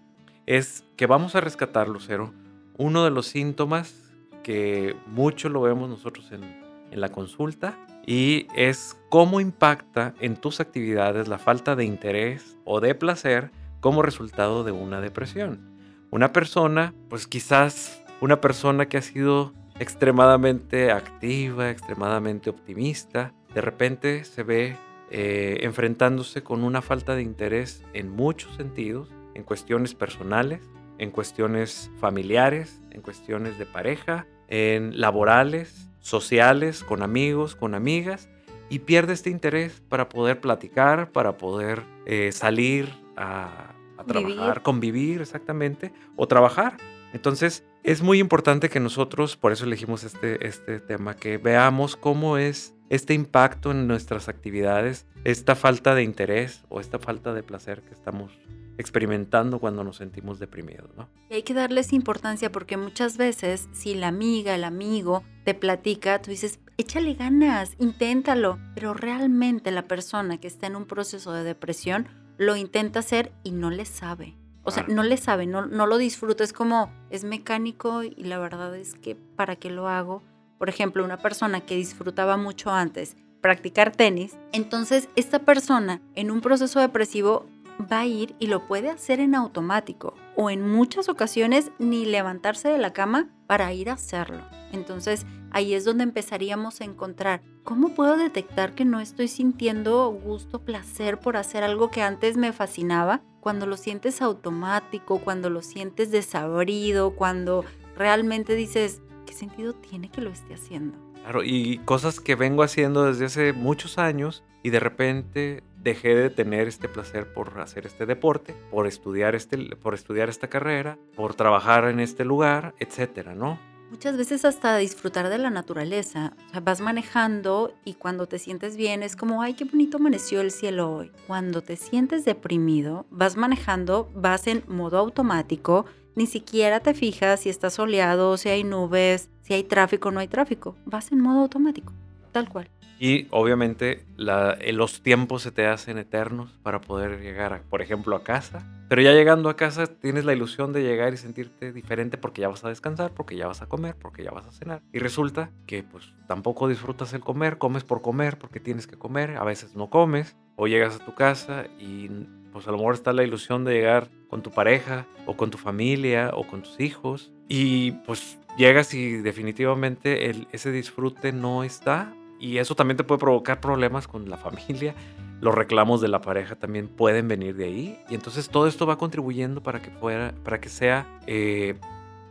es 0.46 0.84
que 0.96 1.06
vamos 1.06 1.34
a 1.36 1.40
rescatar, 1.40 1.88
Lucero, 1.88 2.32
uno 2.76 3.04
de 3.04 3.10
los 3.10 3.26
síntomas 3.26 3.94
que 4.42 4.96
mucho 5.06 5.48
lo 5.48 5.60
vemos 5.60 5.88
nosotros 5.88 6.32
en, 6.32 6.42
en 6.90 7.00
la 7.00 7.10
consulta 7.10 7.78
y 8.06 8.46
es 8.54 8.96
cómo 9.08 9.40
impacta 9.40 10.14
en 10.20 10.36
tus 10.36 10.60
actividades 10.60 11.28
la 11.28 11.38
falta 11.38 11.76
de 11.76 11.84
interés 11.84 12.56
o 12.64 12.80
de 12.80 12.94
placer 12.94 13.50
como 13.80 14.02
resultado 14.02 14.64
de 14.64 14.72
una 14.72 15.00
depresión. 15.00 15.70
Una 16.10 16.32
persona, 16.32 16.94
pues 17.08 17.26
quizás 17.26 18.02
una 18.20 18.40
persona 18.40 18.86
que 18.86 18.98
ha 18.98 19.02
sido 19.02 19.54
extremadamente 19.78 20.90
activa, 20.90 21.70
extremadamente 21.70 22.50
optimista, 22.50 23.32
de 23.54 23.60
repente 23.60 24.24
se 24.24 24.42
ve 24.42 24.76
eh, 25.10 25.58
enfrentándose 25.62 26.42
con 26.42 26.62
una 26.62 26.82
falta 26.82 27.14
de 27.14 27.22
interés 27.22 27.84
en 27.94 28.10
muchos 28.10 28.54
sentidos, 28.56 29.08
en 29.34 29.42
cuestiones 29.42 29.94
personales, 29.94 30.60
en 30.98 31.10
cuestiones 31.10 31.90
familiares, 31.98 32.80
en 32.90 33.00
cuestiones 33.00 33.58
de 33.58 33.66
pareja, 33.66 34.26
en 34.48 35.00
laborales, 35.00 35.89
sociales, 36.00 36.82
con 36.82 37.02
amigos, 37.02 37.56
con 37.56 37.74
amigas, 37.74 38.28
y 38.68 38.80
pierde 38.80 39.12
este 39.12 39.30
interés 39.30 39.82
para 39.88 40.08
poder 40.08 40.40
platicar, 40.40 41.10
para 41.12 41.36
poder 41.36 41.82
eh, 42.06 42.30
salir 42.32 42.88
a, 43.16 43.74
trabajar, 44.06 44.62
convivir 44.62 45.20
exactamente, 45.20 45.92
o 46.16 46.26
trabajar. 46.26 46.76
Entonces, 47.12 47.64
es 47.82 48.02
muy 48.02 48.18
importante 48.18 48.68
que 48.68 48.80
nosotros, 48.80 49.36
por 49.36 49.52
eso 49.52 49.64
elegimos 49.64 50.04
este, 50.04 50.46
este 50.46 50.80
tema, 50.80 51.16
que 51.16 51.38
veamos 51.38 51.96
cómo 51.96 52.38
es 52.38 52.74
este 52.88 53.14
impacto 53.14 53.70
en 53.70 53.86
nuestras 53.86 54.28
actividades, 54.28 55.06
esta 55.24 55.54
falta 55.54 55.94
de 55.94 56.02
interés 56.02 56.64
o 56.68 56.80
esta 56.80 56.98
falta 56.98 57.32
de 57.32 57.42
placer 57.42 57.82
que 57.82 57.94
estamos 57.94 58.32
experimentando 58.80 59.58
cuando 59.58 59.84
nos 59.84 59.96
sentimos 59.96 60.38
deprimidos, 60.38 60.90
¿no? 60.96 61.08
Y 61.28 61.34
hay 61.34 61.42
que 61.42 61.54
darles 61.54 61.92
importancia 61.92 62.50
porque 62.50 62.76
muchas 62.76 63.16
veces 63.16 63.68
si 63.72 63.94
la 63.94 64.08
amiga, 64.08 64.54
el 64.54 64.64
amigo 64.64 65.22
te 65.44 65.54
platica, 65.54 66.20
tú 66.20 66.30
dices, 66.30 66.60
échale 66.76 67.14
ganas, 67.14 67.74
inténtalo, 67.78 68.58
pero 68.74 68.94
realmente 68.94 69.70
la 69.70 69.86
persona 69.86 70.38
que 70.38 70.48
está 70.48 70.66
en 70.66 70.76
un 70.76 70.86
proceso 70.86 71.32
de 71.32 71.44
depresión 71.44 72.08
lo 72.38 72.56
intenta 72.56 73.00
hacer 73.00 73.32
y 73.44 73.52
no 73.52 73.70
le 73.70 73.84
sabe. 73.84 74.36
O 74.62 74.70
sea, 74.70 74.84
no 74.88 75.02
le 75.02 75.16
sabe, 75.16 75.46
no, 75.46 75.66
no 75.66 75.86
lo 75.86 75.98
disfruta, 75.98 76.44
es 76.44 76.52
como, 76.52 76.92
es 77.10 77.24
mecánico 77.24 78.02
y 78.02 78.24
la 78.24 78.38
verdad 78.38 78.76
es 78.76 78.94
que 78.94 79.14
para 79.14 79.56
qué 79.56 79.70
lo 79.70 79.88
hago. 79.88 80.22
Por 80.58 80.68
ejemplo, 80.68 81.04
una 81.04 81.16
persona 81.16 81.60
que 81.60 81.76
disfrutaba 81.76 82.36
mucho 82.36 82.70
antes 82.70 83.16
practicar 83.40 83.92
tenis, 83.92 84.36
entonces 84.52 85.08
esta 85.16 85.40
persona 85.40 86.02
en 86.14 86.30
un 86.30 86.40
proceso 86.40 86.80
depresivo 86.80 87.46
va 87.80 88.00
a 88.00 88.06
ir 88.06 88.34
y 88.38 88.46
lo 88.46 88.66
puede 88.66 88.90
hacer 88.90 89.20
en 89.20 89.34
automático 89.34 90.14
o 90.36 90.50
en 90.50 90.68
muchas 90.68 91.08
ocasiones 91.08 91.70
ni 91.78 92.04
levantarse 92.04 92.68
de 92.68 92.78
la 92.78 92.92
cama 92.92 93.28
para 93.46 93.72
ir 93.72 93.90
a 93.90 93.94
hacerlo. 93.94 94.42
Entonces 94.72 95.26
ahí 95.50 95.74
es 95.74 95.84
donde 95.84 96.04
empezaríamos 96.04 96.80
a 96.80 96.84
encontrar 96.84 97.42
cómo 97.64 97.94
puedo 97.94 98.16
detectar 98.16 98.74
que 98.74 98.84
no 98.84 99.00
estoy 99.00 99.28
sintiendo 99.28 100.08
gusto, 100.10 100.64
placer 100.64 101.18
por 101.18 101.36
hacer 101.36 101.62
algo 101.64 101.90
que 101.90 102.02
antes 102.02 102.36
me 102.36 102.52
fascinaba, 102.52 103.22
cuando 103.40 103.66
lo 103.66 103.76
sientes 103.76 104.22
automático, 104.22 105.18
cuando 105.18 105.50
lo 105.50 105.62
sientes 105.62 106.10
desabrido, 106.10 107.16
cuando 107.16 107.64
realmente 107.96 108.54
dices, 108.54 109.02
¿qué 109.26 109.32
sentido 109.32 109.72
tiene 109.72 110.10
que 110.10 110.20
lo 110.20 110.30
esté 110.30 110.54
haciendo? 110.54 110.98
Claro, 111.22 111.42
y 111.42 111.78
cosas 111.84 112.20
que 112.20 112.34
vengo 112.34 112.62
haciendo 112.62 113.04
desde 113.04 113.26
hace 113.26 113.52
muchos 113.52 113.98
años 113.98 114.42
y 114.62 114.70
de 114.70 114.80
repente 114.80 115.62
dejé 115.82 116.14
de 116.14 116.30
tener 116.30 116.68
este 116.68 116.88
placer 116.88 117.32
por 117.32 117.58
hacer 117.60 117.86
este 117.86 118.06
deporte, 118.06 118.54
por 118.70 118.86
estudiar, 118.86 119.34
este, 119.34 119.76
por 119.76 119.94
estudiar 119.94 120.28
esta 120.28 120.48
carrera, 120.48 120.98
por 121.16 121.34
trabajar 121.34 121.84
en 121.84 122.00
este 122.00 122.24
lugar, 122.24 122.74
etcétera, 122.78 123.34
¿no? 123.34 123.58
Muchas 123.90 124.16
veces 124.16 124.44
hasta 124.44 124.76
disfrutar 124.76 125.28
de 125.28 125.38
la 125.38 125.50
naturaleza. 125.50 126.32
Vas 126.62 126.80
manejando 126.80 127.74
y 127.84 127.94
cuando 127.94 128.28
te 128.28 128.38
sientes 128.38 128.76
bien 128.76 129.02
es 129.02 129.16
como, 129.16 129.42
ay, 129.42 129.54
qué 129.54 129.64
bonito 129.64 129.96
amaneció 129.96 130.40
el 130.42 130.52
cielo 130.52 130.92
hoy. 130.92 131.10
Cuando 131.26 131.60
te 131.60 131.74
sientes 131.74 132.24
deprimido, 132.24 133.06
vas 133.10 133.36
manejando, 133.36 134.08
vas 134.14 134.46
en 134.46 134.62
modo 134.68 134.96
automático, 134.96 135.86
ni 136.14 136.26
siquiera 136.26 136.78
te 136.78 136.94
fijas 136.94 137.40
si 137.40 137.48
está 137.48 137.68
soleado, 137.68 138.36
si 138.36 138.48
hay 138.48 138.62
nubes, 138.62 139.28
si 139.42 139.54
hay 139.54 139.64
tráfico 139.64 140.10
o 140.10 140.12
no 140.12 140.20
hay 140.20 140.28
tráfico. 140.28 140.76
Vas 140.84 141.10
en 141.10 141.18
modo 141.20 141.40
automático, 141.40 141.92
tal 142.32 142.48
cual. 142.48 142.68
Y 143.00 143.28
obviamente 143.30 144.04
eh, 144.18 144.72
los 144.74 145.02
tiempos 145.02 145.42
se 145.42 145.50
te 145.50 145.66
hacen 145.66 145.96
eternos 145.96 146.52
para 146.62 146.82
poder 146.82 147.22
llegar, 147.22 147.62
por 147.70 147.80
ejemplo, 147.80 148.14
a 148.14 148.22
casa. 148.22 148.62
Pero 148.90 149.00
ya 149.00 149.12
llegando 149.12 149.48
a 149.48 149.56
casa 149.56 149.86
tienes 149.86 150.26
la 150.26 150.34
ilusión 150.34 150.74
de 150.74 150.82
llegar 150.82 151.14
y 151.14 151.16
sentirte 151.16 151.72
diferente 151.72 152.18
porque 152.18 152.42
ya 152.42 152.48
vas 152.48 152.62
a 152.62 152.68
descansar, 152.68 153.12
porque 153.12 153.36
ya 153.36 153.46
vas 153.46 153.62
a 153.62 153.66
comer, 153.66 153.96
porque 153.98 154.22
ya 154.22 154.32
vas 154.32 154.46
a 154.46 154.52
cenar. 154.52 154.82
Y 154.92 154.98
resulta 154.98 155.50
que 155.66 155.82
pues 155.82 156.12
tampoco 156.26 156.68
disfrutas 156.68 157.14
el 157.14 157.20
comer, 157.20 157.56
comes 157.56 157.84
por 157.84 158.02
comer 158.02 158.36
porque 158.36 158.60
tienes 158.60 158.86
que 158.86 158.98
comer, 158.98 159.38
a 159.38 159.44
veces 159.44 159.74
no 159.74 159.88
comes. 159.88 160.36
O 160.56 160.66
llegas 160.66 160.96
a 160.96 161.04
tu 161.04 161.14
casa 161.14 161.68
y 161.78 162.10
pues 162.52 162.68
a 162.68 162.70
lo 162.70 162.76
mejor 162.76 162.92
está 162.92 163.14
la 163.14 163.22
ilusión 163.22 163.64
de 163.64 163.72
llegar 163.72 164.08
con 164.28 164.42
tu 164.42 164.50
pareja 164.50 165.06
o 165.24 165.38
con 165.38 165.50
tu 165.50 165.56
familia 165.56 166.32
o 166.34 166.46
con 166.46 166.60
tus 166.60 166.78
hijos. 166.80 167.32
Y 167.48 167.92
pues 168.04 168.38
llegas 168.58 168.92
y 168.92 169.12
definitivamente 169.22 170.28
el, 170.28 170.48
ese 170.52 170.70
disfrute 170.70 171.32
no 171.32 171.64
está 171.64 172.12
y 172.40 172.56
eso 172.58 172.74
también 172.74 172.96
te 172.96 173.04
puede 173.04 173.18
provocar 173.18 173.60
problemas 173.60 174.08
con 174.08 174.28
la 174.28 174.38
familia. 174.38 174.94
Los 175.40 175.54
reclamos 175.54 176.00
de 176.00 176.08
la 176.08 176.20
pareja 176.22 176.56
también 176.56 176.88
pueden 176.88 177.28
venir 177.28 177.54
de 177.54 177.64
ahí. 177.66 177.98
Y 178.08 178.14
entonces 178.14 178.48
todo 178.48 178.66
esto 178.66 178.86
va 178.86 178.96
contribuyendo 178.96 179.62
para 179.62 179.80
que, 179.82 179.90
para 179.90 180.60
que 180.60 180.68
sea 180.70 181.06
eh, 181.26 181.78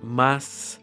más 0.02 0.82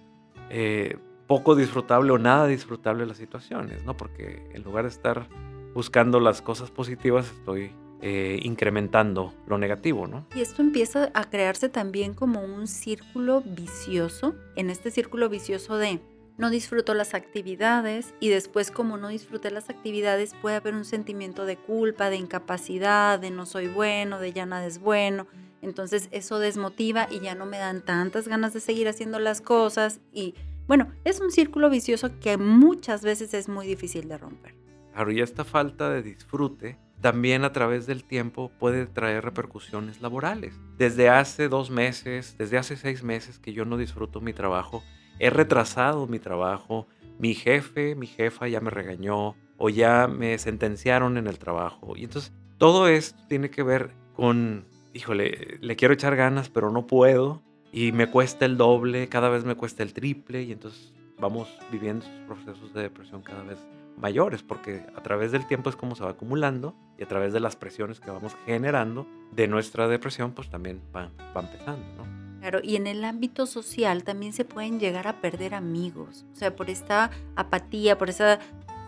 eh, 0.50 0.96
poco 1.26 1.56
disfrutable 1.56 2.12
o 2.12 2.18
nada 2.18 2.46
disfrutable 2.46 3.04
las 3.04 3.16
situaciones, 3.16 3.84
¿no? 3.84 3.96
Porque 3.96 4.48
en 4.54 4.62
lugar 4.62 4.84
de 4.84 4.90
estar 4.90 5.28
buscando 5.74 6.20
las 6.20 6.40
cosas 6.40 6.70
positivas, 6.70 7.30
estoy 7.30 7.72
eh, 8.02 8.38
incrementando 8.42 9.34
lo 9.46 9.58
negativo, 9.58 10.06
¿no? 10.06 10.26
Y 10.34 10.40
esto 10.40 10.62
empieza 10.62 11.10
a 11.14 11.24
crearse 11.28 11.68
también 11.68 12.14
como 12.14 12.42
un 12.42 12.68
círculo 12.68 13.42
vicioso, 13.44 14.36
en 14.54 14.70
este 14.70 14.90
círculo 14.90 15.28
vicioso 15.28 15.76
de 15.76 16.00
no 16.38 16.50
disfruto 16.50 16.94
las 16.94 17.14
actividades 17.14 18.14
y 18.20 18.28
después 18.28 18.70
como 18.70 18.96
no 18.96 19.08
disfruté 19.08 19.50
las 19.50 19.70
actividades 19.70 20.34
puede 20.42 20.56
haber 20.56 20.74
un 20.74 20.84
sentimiento 20.84 21.46
de 21.46 21.56
culpa, 21.56 22.10
de 22.10 22.16
incapacidad, 22.16 23.18
de 23.18 23.30
no 23.30 23.46
soy 23.46 23.68
bueno, 23.68 24.18
de 24.18 24.32
ya 24.32 24.46
nada 24.46 24.66
es 24.66 24.78
bueno. 24.78 25.26
Entonces 25.62 26.08
eso 26.12 26.38
desmotiva 26.38 27.08
y 27.10 27.20
ya 27.20 27.34
no 27.34 27.46
me 27.46 27.58
dan 27.58 27.82
tantas 27.82 28.28
ganas 28.28 28.52
de 28.52 28.60
seguir 28.60 28.88
haciendo 28.88 29.18
las 29.18 29.40
cosas 29.40 30.00
y 30.12 30.34
bueno, 30.66 30.92
es 31.04 31.20
un 31.20 31.30
círculo 31.30 31.70
vicioso 31.70 32.10
que 32.20 32.36
muchas 32.36 33.02
veces 33.02 33.34
es 33.34 33.48
muy 33.48 33.66
difícil 33.66 34.08
de 34.08 34.18
romper. 34.18 34.54
Claro, 34.92 35.12
y 35.12 35.20
esta 35.20 35.44
falta 35.44 35.90
de 35.90 36.02
disfrute 36.02 36.78
también 37.00 37.44
a 37.44 37.52
través 37.52 37.86
del 37.86 38.04
tiempo 38.04 38.50
puede 38.58 38.86
traer 38.86 39.24
repercusiones 39.24 40.00
laborales. 40.00 40.58
Desde 40.76 41.08
hace 41.08 41.48
dos 41.48 41.70
meses, 41.70 42.36
desde 42.38 42.58
hace 42.58 42.76
seis 42.76 43.02
meses 43.02 43.38
que 43.38 43.52
yo 43.52 43.64
no 43.64 43.76
disfruto 43.76 44.20
mi 44.20 44.32
trabajo, 44.32 44.82
he 45.18 45.30
retrasado 45.30 46.06
mi 46.06 46.18
trabajo, 46.18 46.86
mi 47.18 47.34
jefe, 47.34 47.94
mi 47.94 48.06
jefa 48.06 48.48
ya 48.48 48.60
me 48.60 48.70
regañó 48.70 49.34
o 49.58 49.68
ya 49.68 50.06
me 50.06 50.38
sentenciaron 50.38 51.16
en 51.16 51.26
el 51.26 51.38
trabajo. 51.38 51.96
Y 51.96 52.04
entonces 52.04 52.32
todo 52.58 52.88
esto 52.88 53.18
tiene 53.28 53.50
que 53.50 53.62
ver 53.62 53.92
con, 54.14 54.66
híjole, 54.92 55.58
le 55.60 55.76
quiero 55.76 55.94
echar 55.94 56.16
ganas, 56.16 56.48
pero 56.50 56.70
no 56.70 56.86
puedo. 56.86 57.42
Y 57.72 57.92
me 57.92 58.10
cuesta 58.10 58.44
el 58.44 58.56
doble, 58.56 59.08
cada 59.08 59.28
vez 59.28 59.44
me 59.44 59.54
cuesta 59.54 59.82
el 59.82 59.92
triple. 59.92 60.42
Y 60.42 60.52
entonces 60.52 60.92
vamos 61.18 61.48
viviendo 61.70 62.04
esos 62.04 62.20
procesos 62.26 62.74
de 62.74 62.82
depresión 62.82 63.22
cada 63.22 63.42
vez 63.42 63.58
mayores, 63.96 64.42
porque 64.42 64.84
a 64.94 65.02
través 65.02 65.32
del 65.32 65.46
tiempo 65.46 65.70
es 65.70 65.76
como 65.76 65.94
se 65.94 66.04
va 66.04 66.10
acumulando 66.10 66.74
y 66.98 67.02
a 67.02 67.08
través 67.08 67.32
de 67.32 67.40
las 67.40 67.56
presiones 67.56 67.98
que 67.98 68.10
vamos 68.10 68.36
generando 68.44 69.06
de 69.32 69.48
nuestra 69.48 69.88
depresión, 69.88 70.32
pues 70.32 70.50
también 70.50 70.82
van, 70.92 71.10
van 71.34 71.46
empezando, 71.46 71.86
¿no? 71.96 72.25
Claro, 72.46 72.60
y 72.62 72.76
en 72.76 72.86
el 72.86 73.04
ámbito 73.04 73.44
social 73.44 74.04
también 74.04 74.32
se 74.32 74.44
pueden 74.44 74.78
llegar 74.78 75.08
a 75.08 75.20
perder 75.20 75.52
amigos, 75.52 76.24
o 76.32 76.36
sea, 76.36 76.54
por 76.54 76.70
esta 76.70 77.10
apatía, 77.34 77.98
por 77.98 78.08
esa 78.08 78.38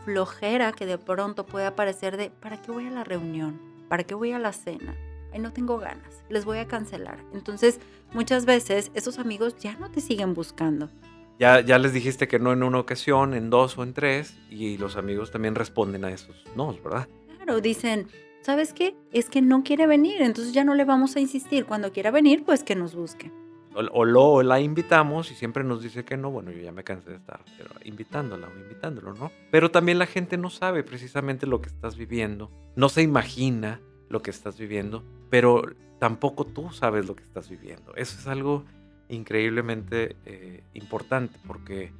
flojera 0.04 0.70
que 0.70 0.86
de 0.86 0.96
pronto 0.96 1.44
puede 1.44 1.66
aparecer 1.66 2.16
de, 2.16 2.30
¿para 2.30 2.62
qué 2.62 2.70
voy 2.70 2.86
a 2.86 2.90
la 2.90 3.02
reunión? 3.02 3.60
¿Para 3.88 4.04
qué 4.04 4.14
voy 4.14 4.30
a 4.30 4.38
la 4.38 4.52
cena? 4.52 4.94
Ay, 5.32 5.40
no 5.40 5.52
tengo 5.52 5.76
ganas, 5.78 6.22
les 6.28 6.44
voy 6.44 6.58
a 6.58 6.68
cancelar. 6.68 7.18
Entonces, 7.34 7.80
muchas 8.12 8.44
veces 8.44 8.92
esos 8.94 9.18
amigos 9.18 9.56
ya 9.58 9.74
no 9.74 9.90
te 9.90 10.00
siguen 10.00 10.34
buscando. 10.34 10.88
Ya, 11.40 11.60
ya 11.60 11.80
les 11.80 11.92
dijiste 11.92 12.28
que 12.28 12.38
no 12.38 12.52
en 12.52 12.62
una 12.62 12.78
ocasión, 12.78 13.34
en 13.34 13.50
dos 13.50 13.76
o 13.76 13.82
en 13.82 13.92
tres, 13.92 14.38
y 14.50 14.78
los 14.78 14.94
amigos 14.94 15.32
también 15.32 15.56
responden 15.56 16.04
a 16.04 16.12
esos 16.12 16.44
no, 16.54 16.72
¿verdad? 16.74 17.08
Claro, 17.34 17.60
dicen, 17.60 18.06
¿sabes 18.40 18.72
qué? 18.72 18.94
Es 19.12 19.28
que 19.28 19.42
no 19.42 19.64
quiere 19.64 19.88
venir, 19.88 20.22
entonces 20.22 20.54
ya 20.54 20.62
no 20.62 20.76
le 20.76 20.84
vamos 20.84 21.16
a 21.16 21.20
insistir. 21.20 21.64
Cuando 21.64 21.90
quiera 21.90 22.12
venir, 22.12 22.44
pues 22.44 22.62
que 22.62 22.76
nos 22.76 22.94
busque 22.94 23.32
o, 23.74 24.04
lo 24.04 24.42
la 24.42 24.60
invitamos 24.60 25.30
y 25.30 25.34
siempre 25.34 25.64
nos 25.64 25.82
dice 25.82 26.04
que 26.04 26.16
no, 26.16 26.30
bueno, 26.30 26.50
yo 26.50 26.60
ya 26.60 26.72
me 26.72 26.84
cansé 26.84 27.10
de 27.10 27.16
estar 27.16 27.40
pero 27.56 27.70
invitándola 27.84 28.48
o 28.48 28.58
invitándolo, 28.58 29.14
¿no? 29.14 29.30
Pero 29.50 29.70
también 29.70 29.98
la 29.98 30.06
gente 30.06 30.36
no 30.36 30.50
sabe 30.50 30.82
precisamente 30.82 31.46
lo 31.46 31.60
que 31.60 31.68
estás 31.68 31.96
viviendo, 31.96 32.50
no 32.76 32.88
se 32.88 33.02
imagina 33.02 33.80
lo 34.08 34.22
que 34.22 34.30
estás 34.30 34.58
viviendo, 34.58 35.04
pero 35.30 35.62
tampoco 35.98 36.44
tú 36.44 36.70
sabes 36.70 37.06
lo 37.06 37.14
que 37.14 37.22
estás 37.22 37.48
viviendo. 37.48 37.94
Eso 37.94 38.18
es 38.18 38.26
algo 38.26 38.64
increíblemente 39.08 40.16
eh, 40.26 40.62
importante 40.74 41.38
porque 41.46 41.92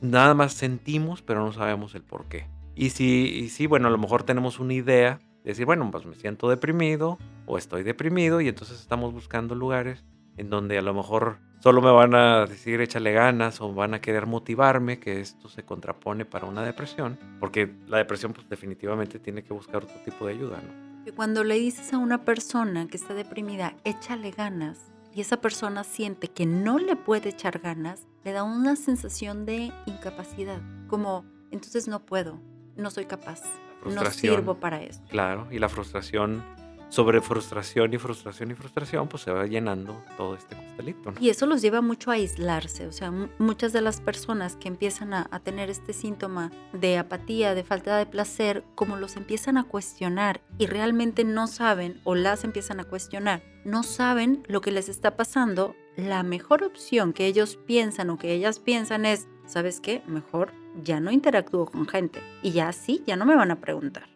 nada 0.00 0.34
más 0.34 0.52
sentimos, 0.52 1.22
pero 1.22 1.44
no 1.44 1.52
sabemos 1.52 1.94
el 1.94 2.02
por 2.02 2.26
qué. 2.26 2.46
Y 2.74 2.90
si, 2.90 3.28
y 3.28 3.48
si, 3.48 3.66
bueno, 3.66 3.88
a 3.88 3.90
lo 3.90 3.98
mejor 3.98 4.22
tenemos 4.22 4.60
una 4.60 4.74
idea 4.74 5.18
de 5.44 5.50
decir, 5.50 5.64
bueno, 5.64 5.90
pues 5.90 6.04
me 6.04 6.14
siento 6.14 6.48
deprimido 6.48 7.18
o 7.46 7.58
estoy 7.58 7.82
deprimido 7.82 8.40
y 8.40 8.48
entonces 8.48 8.80
estamos 8.80 9.12
buscando 9.12 9.54
lugares 9.54 10.04
en 10.36 10.50
donde 10.50 10.78
a 10.78 10.82
lo 10.82 10.94
mejor 10.94 11.38
solo 11.60 11.80
me 11.82 11.90
van 11.90 12.14
a 12.14 12.46
decir 12.46 12.80
échale 12.80 13.12
ganas 13.12 13.60
o 13.60 13.72
van 13.72 13.94
a 13.94 14.00
querer 14.00 14.26
motivarme, 14.26 14.98
que 14.98 15.20
esto 15.20 15.48
se 15.48 15.64
contrapone 15.64 16.24
para 16.24 16.46
una 16.46 16.62
depresión, 16.62 17.18
porque 17.40 17.74
la 17.86 17.98
depresión 17.98 18.32
pues 18.32 18.48
definitivamente 18.48 19.18
tiene 19.18 19.42
que 19.42 19.52
buscar 19.52 19.84
otro 19.84 19.96
tipo 20.04 20.26
de 20.26 20.34
ayuda, 20.34 20.60
¿no? 20.62 21.04
Que 21.04 21.12
cuando 21.12 21.44
le 21.44 21.54
dices 21.54 21.92
a 21.92 21.98
una 21.98 22.24
persona 22.24 22.88
que 22.88 22.96
está 22.96 23.14
deprimida, 23.14 23.74
échale 23.84 24.32
ganas, 24.32 24.92
y 25.14 25.20
esa 25.20 25.40
persona 25.40 25.82
siente 25.82 26.28
que 26.28 26.44
no 26.44 26.78
le 26.78 26.94
puede 26.94 27.30
echar 27.30 27.60
ganas, 27.60 28.06
le 28.22 28.32
da 28.32 28.42
una 28.42 28.76
sensación 28.76 29.46
de 29.46 29.72
incapacidad, 29.86 30.60
como 30.88 31.24
entonces 31.50 31.88
no 31.88 32.04
puedo, 32.04 32.38
no 32.76 32.90
soy 32.90 33.06
capaz, 33.06 33.40
no 33.84 34.04
sirvo 34.10 34.60
para 34.60 34.82
esto. 34.82 35.06
Claro, 35.08 35.46
y 35.50 35.58
la 35.58 35.68
frustración 35.68 36.44
sobre 36.88 37.20
frustración 37.20 37.92
y 37.94 37.98
frustración 37.98 38.50
y 38.50 38.54
frustración, 38.54 39.08
pues 39.08 39.22
se 39.22 39.30
va 39.30 39.46
llenando 39.46 40.02
todo 40.16 40.34
este 40.34 40.54
costalito. 40.54 41.12
Y 41.20 41.30
eso 41.30 41.46
los 41.46 41.62
lleva 41.62 41.80
mucho 41.80 42.10
a 42.10 42.14
aislarse. 42.14 42.86
O 42.86 42.92
sea, 42.92 43.12
muchas 43.38 43.72
de 43.72 43.80
las 43.80 44.00
personas 44.00 44.56
que 44.56 44.68
empiezan 44.68 45.12
a, 45.12 45.26
a, 45.30 45.40
tener 45.40 45.70
este 45.70 45.92
síntoma 45.92 46.52
de 46.72 46.98
apatía, 46.98 47.54
de 47.54 47.64
falta 47.64 47.96
de 47.96 48.06
placer, 48.06 48.64
como 48.74 48.96
los 48.96 49.16
empiezan 49.16 49.56
a 49.58 49.64
cuestionar 49.64 50.40
y 50.58 50.66
realmente 50.66 51.24
no 51.24 51.46
saben 51.46 52.00
o 52.04 52.14
las 52.14 52.44
empiezan 52.44 52.80
a 52.80 52.84
cuestionar, 52.84 53.42
no 53.64 53.82
saben 53.82 54.44
lo 54.48 54.60
que 54.60 54.70
les 54.70 54.88
está 54.88 55.16
pasando, 55.16 55.74
la 55.96 56.22
mejor 56.22 56.62
opción 56.62 57.12
que 57.12 57.26
ellos 57.26 57.58
piensan 57.66 58.10
o 58.10 58.18
que 58.18 58.32
ellas 58.32 58.60
piensan 58.60 59.06
es, 59.06 59.28
¿sabes 59.46 59.80
qué? 59.80 60.02
Mejor 60.06 60.52
ya 60.82 61.00
no 61.00 61.10
interactúo 61.10 61.66
con 61.66 61.86
gente 61.88 62.22
y 62.42 62.52
ya 62.52 62.72
sí, 62.72 63.02
ya 63.06 63.16
no 63.16 63.24
me 63.24 63.34
van 63.34 63.50
a 63.50 63.60
preguntar. 63.60 64.08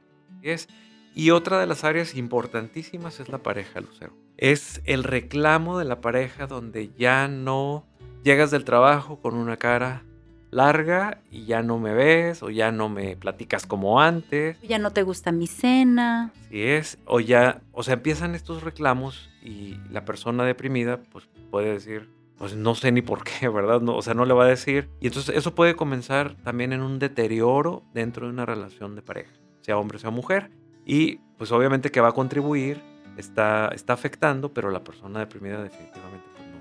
Es, 0.42 0.68
y 1.14 1.30
otra 1.30 1.58
de 1.58 1.66
las 1.66 1.84
áreas 1.84 2.14
importantísimas 2.14 3.20
es 3.20 3.28
la 3.28 3.38
pareja, 3.38 3.80
Lucero. 3.80 4.12
Es 4.36 4.80
el 4.84 5.04
reclamo 5.04 5.78
de 5.78 5.84
la 5.84 6.00
pareja 6.00 6.46
donde 6.46 6.90
ya 6.96 7.28
no 7.28 7.84
llegas 8.22 8.50
del 8.50 8.64
trabajo 8.64 9.20
con 9.20 9.34
una 9.34 9.56
cara 9.56 10.04
larga 10.50 11.22
y 11.30 11.44
ya 11.44 11.62
no 11.62 11.78
me 11.78 11.94
ves 11.94 12.42
o 12.42 12.50
ya 12.50 12.72
no 12.72 12.88
me 12.88 13.16
platicas 13.16 13.66
como 13.66 14.00
antes. 14.00 14.60
Ya 14.62 14.78
no 14.78 14.92
te 14.92 15.02
gusta 15.02 15.32
mi 15.32 15.46
cena. 15.46 16.32
Sí 16.48 16.62
es, 16.62 16.98
o 17.06 17.20
ya, 17.20 17.62
o 17.72 17.82
sea, 17.82 17.94
empiezan 17.94 18.34
estos 18.34 18.62
reclamos 18.62 19.30
y 19.42 19.76
la 19.90 20.04
persona 20.04 20.44
deprimida 20.44 21.00
pues 21.12 21.28
puede 21.50 21.72
decir, 21.72 22.08
pues 22.38 22.56
no 22.56 22.74
sé 22.74 22.92
ni 22.92 23.02
por 23.02 23.24
qué, 23.24 23.48
¿verdad? 23.52 23.80
No, 23.80 23.96
o 23.96 24.02
sea, 24.02 24.14
no 24.14 24.24
le 24.24 24.34
va 24.34 24.44
a 24.44 24.48
decir. 24.48 24.88
Y 25.00 25.08
entonces 25.08 25.36
eso 25.36 25.54
puede 25.54 25.76
comenzar 25.76 26.34
también 26.42 26.72
en 26.72 26.82
un 26.82 26.98
deterioro 26.98 27.82
dentro 27.94 28.26
de 28.26 28.32
una 28.32 28.46
relación 28.46 28.96
de 28.96 29.02
pareja, 29.02 29.32
sea 29.62 29.78
hombre, 29.78 29.98
sea 29.98 30.10
mujer. 30.10 30.50
Y 30.90 31.20
pues 31.38 31.52
obviamente 31.52 31.92
que 31.92 32.00
va 32.00 32.08
a 32.08 32.12
contribuir, 32.12 32.82
está, 33.16 33.68
está 33.68 33.92
afectando, 33.92 34.52
pero 34.52 34.72
la 34.72 34.82
persona 34.82 35.20
deprimida 35.20 35.62
definitivamente 35.62 36.26
pues 36.34 36.48
no, 36.48 36.56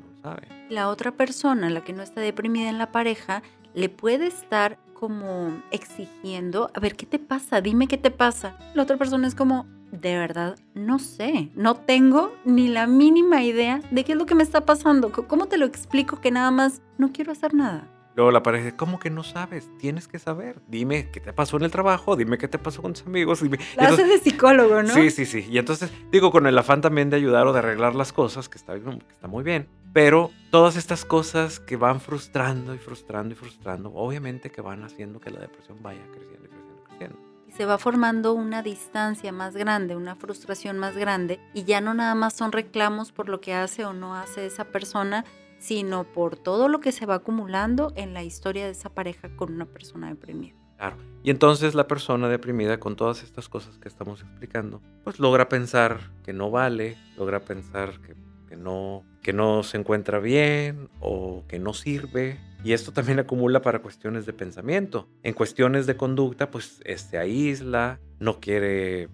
no 0.00 0.12
lo 0.12 0.20
sabe. 0.20 0.48
La 0.68 0.88
otra 0.88 1.12
persona, 1.12 1.70
la 1.70 1.84
que 1.84 1.92
no 1.92 2.02
está 2.02 2.20
deprimida 2.20 2.68
en 2.68 2.78
la 2.78 2.90
pareja, 2.90 3.40
le 3.74 3.88
puede 3.88 4.26
estar 4.26 4.80
como 4.94 5.62
exigiendo, 5.70 6.72
a 6.74 6.80
ver, 6.80 6.96
¿qué 6.96 7.06
te 7.06 7.20
pasa? 7.20 7.60
Dime 7.60 7.86
qué 7.86 7.98
te 7.98 8.10
pasa. 8.10 8.58
La 8.74 8.82
otra 8.82 8.96
persona 8.96 9.28
es 9.28 9.36
como, 9.36 9.64
de 9.92 10.18
verdad, 10.18 10.58
no 10.74 10.98
sé, 10.98 11.50
no 11.54 11.76
tengo 11.76 12.34
ni 12.44 12.66
la 12.66 12.88
mínima 12.88 13.44
idea 13.44 13.80
de 13.92 14.02
qué 14.02 14.10
es 14.10 14.18
lo 14.18 14.26
que 14.26 14.34
me 14.34 14.42
está 14.42 14.66
pasando. 14.66 15.12
¿Cómo 15.12 15.46
te 15.46 15.56
lo 15.56 15.66
explico 15.66 16.20
que 16.20 16.32
nada 16.32 16.50
más 16.50 16.82
no 16.98 17.12
quiero 17.12 17.30
hacer 17.30 17.54
nada? 17.54 17.86
Luego 18.18 18.32
la 18.32 18.42
pareja, 18.42 18.76
¿cómo 18.76 18.98
que 18.98 19.10
no 19.10 19.22
sabes? 19.22 19.70
Tienes 19.78 20.08
que 20.08 20.18
saber. 20.18 20.60
Dime 20.66 21.08
qué 21.12 21.20
te 21.20 21.32
pasó 21.32 21.56
en 21.56 21.62
el 21.62 21.70
trabajo, 21.70 22.16
dime 22.16 22.36
qué 22.36 22.48
te 22.48 22.58
pasó 22.58 22.82
con 22.82 22.92
tus 22.92 23.06
amigos. 23.06 23.40
Dime. 23.40 23.60
La 23.76 23.90
hace 23.90 24.02
de 24.02 24.18
psicólogo, 24.18 24.82
¿no? 24.82 24.92
Sí, 24.92 25.10
sí, 25.10 25.24
sí. 25.24 25.46
Y 25.48 25.56
entonces, 25.56 25.92
digo, 26.10 26.32
con 26.32 26.48
el 26.48 26.58
afán 26.58 26.80
también 26.80 27.10
de 27.10 27.16
ayudar 27.16 27.46
o 27.46 27.52
de 27.52 27.60
arreglar 27.60 27.94
las 27.94 28.12
cosas, 28.12 28.48
que 28.48 28.58
está, 28.58 28.74
que 28.74 29.12
está 29.12 29.28
muy 29.28 29.44
bien. 29.44 29.68
Pero 29.92 30.32
todas 30.50 30.74
estas 30.74 31.04
cosas 31.04 31.60
que 31.60 31.76
van 31.76 32.00
frustrando 32.00 32.74
y 32.74 32.78
frustrando 32.78 33.34
y 33.34 33.36
frustrando, 33.36 33.92
obviamente 33.94 34.50
que 34.50 34.62
van 34.62 34.82
haciendo 34.82 35.20
que 35.20 35.30
la 35.30 35.38
depresión 35.38 35.78
vaya 35.80 36.02
creciendo 36.10 36.46
y 36.46 36.48
creciendo 36.48 36.82
y 36.82 36.88
creciendo 36.88 37.28
se 37.56 37.64
va 37.66 37.78
formando 37.78 38.34
una 38.34 38.62
distancia 38.62 39.32
más 39.32 39.56
grande, 39.56 39.96
una 39.96 40.16
frustración 40.16 40.76
más 40.78 40.96
grande 40.96 41.40
y 41.54 41.64
ya 41.64 41.80
no 41.80 41.94
nada 41.94 42.14
más 42.14 42.34
son 42.34 42.52
reclamos 42.52 43.10
por 43.10 43.28
lo 43.28 43.40
que 43.40 43.54
hace 43.54 43.84
o 43.84 43.92
no 43.92 44.14
hace 44.14 44.46
esa 44.46 44.64
persona, 44.64 45.24
sino 45.58 46.04
por 46.04 46.36
todo 46.36 46.68
lo 46.68 46.80
que 46.80 46.92
se 46.92 47.06
va 47.06 47.16
acumulando 47.16 47.92
en 47.96 48.14
la 48.14 48.22
historia 48.22 48.64
de 48.64 48.72
esa 48.72 48.90
pareja 48.90 49.28
con 49.36 49.52
una 49.52 49.66
persona 49.66 50.08
deprimida. 50.08 50.56
Claro. 50.76 50.96
Y 51.24 51.30
entonces 51.30 51.74
la 51.74 51.88
persona 51.88 52.28
deprimida 52.28 52.78
con 52.78 52.94
todas 52.94 53.22
estas 53.22 53.48
cosas 53.48 53.78
que 53.78 53.88
estamos 53.88 54.22
explicando, 54.22 54.80
pues 55.02 55.18
logra 55.18 55.48
pensar 55.48 55.98
que 56.22 56.32
no 56.32 56.50
vale, 56.50 56.96
logra 57.16 57.40
pensar 57.40 58.00
que, 58.48 58.56
no, 58.56 59.02
que 59.22 59.32
no 59.32 59.64
se 59.64 59.76
encuentra 59.76 60.20
bien 60.20 60.88
o 61.00 61.44
que 61.48 61.58
no 61.58 61.74
sirve 61.74 62.38
y 62.64 62.72
esto 62.72 62.92
también 62.92 63.18
acumula 63.20 63.62
para 63.62 63.80
cuestiones 63.80 64.26
de 64.26 64.32
pensamiento. 64.32 65.08
En 65.22 65.34
cuestiones 65.34 65.86
de 65.86 65.96
conducta, 65.96 66.50
pues 66.50 66.80
este 66.84 67.18
aísla, 67.18 68.00
no 68.18 68.40
quiere 68.40 69.02
eh, 69.02 69.08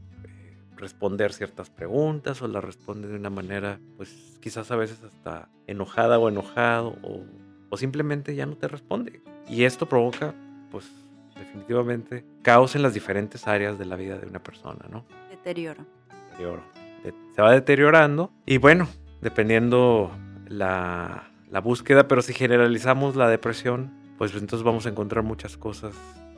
responder 0.85 1.33
ciertas 1.33 1.71
preguntas 1.71 2.41
o 2.43 2.49
las 2.49 2.63
responde 2.63 3.09
de 3.09 3.17
una 3.17 3.31
manera, 3.31 3.81
pues 3.97 4.39
quizás 4.41 4.71
a 4.71 4.77
veces 4.77 5.03
hasta 5.03 5.49
enojada 5.67 6.19
o 6.19 6.29
enojado 6.29 6.97
o, 7.03 7.25
o 7.71 7.77
simplemente 7.77 8.35
ya 8.35 8.47
no 8.47 8.57
te 8.57 8.69
responde. 8.69 9.21
Y 9.49 9.65
esto 9.65 9.87
provoca, 9.87 10.35
pues 10.71 10.89
definitivamente, 11.37 12.25
caos 12.43 12.77
en 12.77 12.83
las 12.83 12.95
diferentes 12.95 13.47
áreas 13.49 13.79
de 13.79 13.87
la 13.87 13.97
vida 13.97 14.19
de 14.19 14.27
una 14.27 14.43
persona, 14.43 14.87
¿no? 14.91 15.05
Deterioro. 15.31 15.85
Deterioro. 16.31 16.63
Se 17.35 17.43
va 17.43 17.53
deteriorando 17.53 18.31
y 18.47 18.59
bueno, 18.59 18.89
dependiendo 19.21 20.11
la 20.47 21.31
la 21.55 21.61
búsqueda, 21.61 22.09
pero 22.09 22.21
si 22.21 22.33
generalizamos 22.33 23.15
la 23.15 23.29
depresión, 23.29 23.93
pues 24.19 24.33
entonces 24.35 24.65
vamos 24.65 24.87
a 24.87 24.89
encontrar 24.89 25.23
muchas 25.23 25.57
cosas 25.57 25.95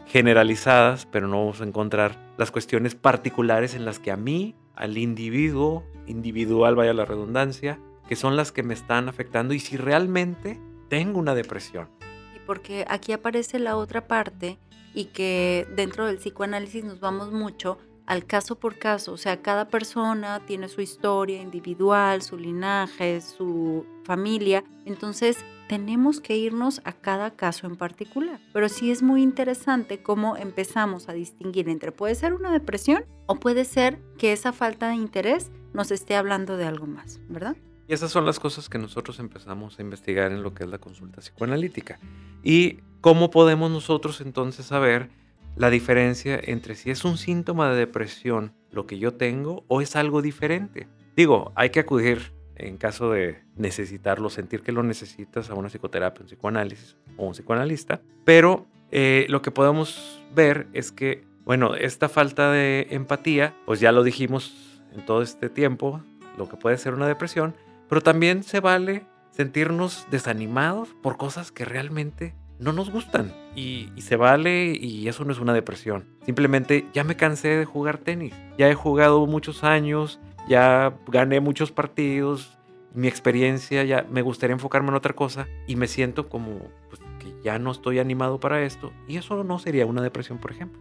generalizadas, 0.07 1.07
pero 1.07 1.29
no 1.29 1.39
vamos 1.39 1.61
a 1.61 1.65
encontrar 1.65 2.19
las 2.39 2.51
cuestiones 2.51 2.95
particulares 2.95 3.75
en 3.75 3.85
las 3.85 3.99
que 3.99 4.11
a 4.11 4.17
mí, 4.17 4.55
al 4.75 4.99
individuo, 4.99 5.85
individual, 6.07 6.75
vaya 6.75 6.95
la 6.95 7.05
redundancia, 7.05 7.81
que 8.09 8.17
son 8.17 8.37
las 8.37 8.53
que 8.53 8.63
me 8.63 8.75
están 8.75 9.09
afectando 9.09 9.55
y 9.55 9.61
si 9.61 9.77
realmente 9.77 10.61
tengo 10.89 11.19
una 11.19 11.35
depresión. 11.35 11.89
Y 12.35 12.39
porque 12.47 12.85
aquí 12.89 13.13
aparece 13.13 13.59
la 13.59 13.77
otra 13.77 14.07
parte 14.07 14.59
y 14.95 15.07
que 15.07 15.67
dentro 15.75 16.07
del 16.07 16.19
psicoanálisis 16.19 16.85
nos 16.85 17.01
vamos 17.01 17.33
mucho 17.33 17.79
al 18.07 18.25
caso 18.25 18.55
por 18.55 18.79
caso, 18.79 19.13
o 19.13 19.17
sea, 19.17 19.43
cada 19.43 19.67
persona 19.67 20.41
tiene 20.47 20.69
su 20.69 20.81
historia 20.81 21.43
individual, 21.43 22.23
su 22.23 22.39
linaje, 22.39 23.21
su 23.21 23.85
familia, 24.05 24.63
entonces 24.85 25.39
tenemos 25.69 26.21
que 26.21 26.37
irnos 26.37 26.81
a 26.85 26.93
cada 26.93 27.33
caso 27.33 27.67
en 27.67 27.77
particular. 27.77 28.41
Pero 28.53 28.69
sí 28.69 28.91
es 28.91 29.03
muy 29.03 29.23
interesante 29.23 30.03
cómo 30.03 30.37
empezamos 30.37 31.09
a 31.09 31.13
distinguir 31.13 31.69
entre 31.69 31.93
puede 31.93 32.15
ser 32.15 32.35
una 32.35 32.53
depresión 32.53 33.05
o 33.27 33.37
puede 33.37 33.65
ser 33.65 34.01
que 34.19 34.33
esa 34.33 34.53
falta 34.53 34.89
de 34.89 34.95
interés 34.95 35.51
nos 35.73 35.91
esté 35.91 36.17
hablando 36.17 36.57
de 36.57 36.65
algo 36.65 36.87
más, 36.87 37.21
¿verdad? 37.29 37.57
Y 37.89 37.95
esas 37.95 38.11
son 38.11 38.27
las 38.27 38.41
cosas 38.41 38.69
que 38.69 38.79
nosotros 38.79 39.19
empezamos 39.19 39.79
a 39.79 39.83
investigar 39.83 40.33
en 40.33 40.43
lo 40.43 40.55
que 40.55 40.65
es 40.65 40.71
la 40.71 40.79
consulta 40.79 41.21
psicoanalítica. 41.21 42.01
¿Y 42.43 42.81
cómo 43.01 43.31
podemos 43.31 43.71
nosotros 43.71 44.21
entonces 44.21 44.67
saber 44.67 45.11
la 45.57 45.71
diferencia 45.71 46.39
entre 46.43 46.75
si 46.75 46.91
es 46.91 47.05
un 47.05 47.17
síntoma 47.17 47.71
de 47.71 47.77
depresión 47.77 48.53
lo 48.71 48.87
que 48.87 48.99
yo 48.99 49.15
tengo 49.15 49.65
o 49.69 49.81
es 49.81 49.97
algo 49.97 50.23
diferente. 50.23 50.87
Digo, 51.17 51.53
hay 51.57 51.71
que 51.71 51.81
acudir 51.81 52.35
en 52.57 52.77
caso 52.77 53.11
de 53.11 53.43
necesitarlo, 53.57 54.31
sentir 54.31 54.63
que 54.63 54.73
lo 54.73 54.83
necesitas 54.83 55.51
a 55.51 55.55
una 55.55 55.69
psicoterapia, 55.69 56.23
un 56.23 56.29
psicoanálisis 56.29 56.97
o 57.17 57.27
un 57.27 57.33
psicoanalista, 57.33 58.01
pero 58.25 58.67
eh, 58.91 59.27
lo 59.29 59.43
que 59.43 59.51
podemos 59.51 60.23
ver 60.35 60.67
es 60.73 60.93
que, 60.93 61.25
bueno, 61.45 61.75
esta 61.75 62.09
falta 62.09 62.51
de 62.51 62.89
empatía, 62.91 63.55
pues 63.67 63.81
ya 63.81 63.93
lo 63.93 64.03
dijimos 64.03 64.83
en 64.95 65.05
todo 65.05 65.23
este 65.23 65.49
tiempo, 65.49 66.03
lo 66.37 66.49
que 66.49 66.57
puede 66.57 66.79
ser 66.79 66.95
una 66.95 67.07
depresión, 67.07 67.55
pero 67.89 68.01
también 68.01 68.43
se 68.43 68.61
vale 68.61 69.07
sentirnos 69.31 70.07
desanimados 70.11 70.89
por 71.03 71.17
cosas 71.17 71.53
que 71.53 71.65
realmente 71.65 72.35
no 72.59 72.73
nos 72.73 72.91
gustan 72.91 73.35
y, 73.55 73.89
se 73.99 74.17
vale 74.17 74.77
y 74.79 75.09
eso 75.09 75.25
no 75.25 75.33
es 75.33 75.39
una 75.39 75.53
depresión. 75.53 76.07
Simplemente 76.25 76.87
ya 76.95 77.05
me 77.05 77.17
cansé 77.17 77.49
de 77.49 77.65
jugar 77.65 77.99
tenis. 77.99 78.35
Ya 78.57 78.69
he 78.69 78.75
jugado 78.75 79.27
muchos 79.27 79.65
años, 79.65 80.21
ya 80.49 80.99
gané 81.09 81.41
muchos 81.41 81.73
partidos, 81.73 82.57
mi 82.95 83.09
experiencia 83.09 83.85
ya 83.85 84.07
me 84.11 84.23
gustaría 84.23 84.55
enfocarme 84.55 84.89
en 84.89 84.95
otra 84.95 85.15
cosa 85.15 85.47
y 85.67 85.77
me 85.77 85.87
siento 85.87 86.29
como 86.29 86.59
pues, 86.89 87.01
que 87.19 87.35
ya 87.45 87.59
no 87.59 87.71
estoy 87.71 87.99
animado 87.99 88.41
para 88.41 88.63
esto 88.63 88.93
y 89.07 89.19
eso 89.19 89.45
no 89.45 89.59
sería 89.59 89.87
una 89.87 90.03
depresión, 90.03 90.39
por 90.39 90.53
ejemplo. 90.53 90.81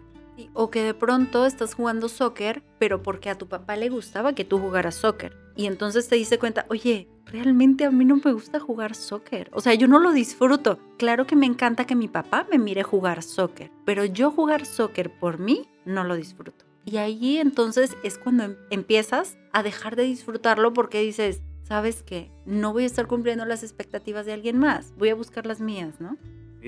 O 0.53 0.69
que 0.69 0.83
de 0.83 0.93
pronto 0.93 1.45
estás 1.45 1.73
jugando 1.73 2.09
soccer, 2.09 2.61
pero 2.77 3.01
porque 3.01 3.29
a 3.29 3.37
tu 3.37 3.47
papá 3.47 3.75
le 3.75 3.89
gustaba 3.89 4.33
que 4.33 4.45
tú 4.45 4.59
jugaras 4.59 4.95
soccer. 4.95 5.37
Y 5.55 5.65
entonces 5.65 6.09
te 6.09 6.15
dice 6.15 6.39
cuenta, 6.39 6.65
oye, 6.69 7.07
realmente 7.25 7.85
a 7.85 7.91
mí 7.91 8.03
no 8.03 8.17
me 8.17 8.33
gusta 8.33 8.59
jugar 8.59 8.95
soccer. 8.95 9.49
O 9.53 9.61
sea, 9.61 9.73
yo 9.73 9.87
no 9.87 9.99
lo 9.99 10.11
disfruto. 10.11 10.79
Claro 10.97 11.25
que 11.25 11.35
me 11.35 11.45
encanta 11.45 11.85
que 11.85 11.95
mi 11.95 12.07
papá 12.07 12.45
me 12.51 12.57
mire 12.57 12.83
jugar 12.83 13.23
soccer, 13.23 13.71
pero 13.85 14.03
yo 14.03 14.31
jugar 14.31 14.65
soccer 14.65 15.11
por 15.19 15.39
mí 15.39 15.67
no 15.85 16.03
lo 16.03 16.15
disfruto. 16.15 16.64
Y 16.85 16.97
ahí 16.97 17.37
entonces 17.37 17.97
es 18.03 18.17
cuando 18.17 18.43
em, 18.43 18.55
empiezas 18.69 19.37
a 19.51 19.63
dejar 19.63 19.95
de 19.95 20.03
disfrutarlo 20.03 20.73
porque 20.73 21.01
dices, 21.01 21.41
¿sabes 21.63 22.03
qué? 22.03 22.31
No 22.45 22.73
voy 22.73 22.83
a 22.83 22.87
estar 22.87 23.07
cumpliendo 23.07 23.45
las 23.45 23.63
expectativas 23.63 24.25
de 24.25 24.33
alguien 24.33 24.59
más, 24.59 24.93
voy 24.97 25.09
a 25.09 25.15
buscar 25.15 25.45
las 25.45 25.59
mías, 25.59 25.99
¿no? 25.99 26.17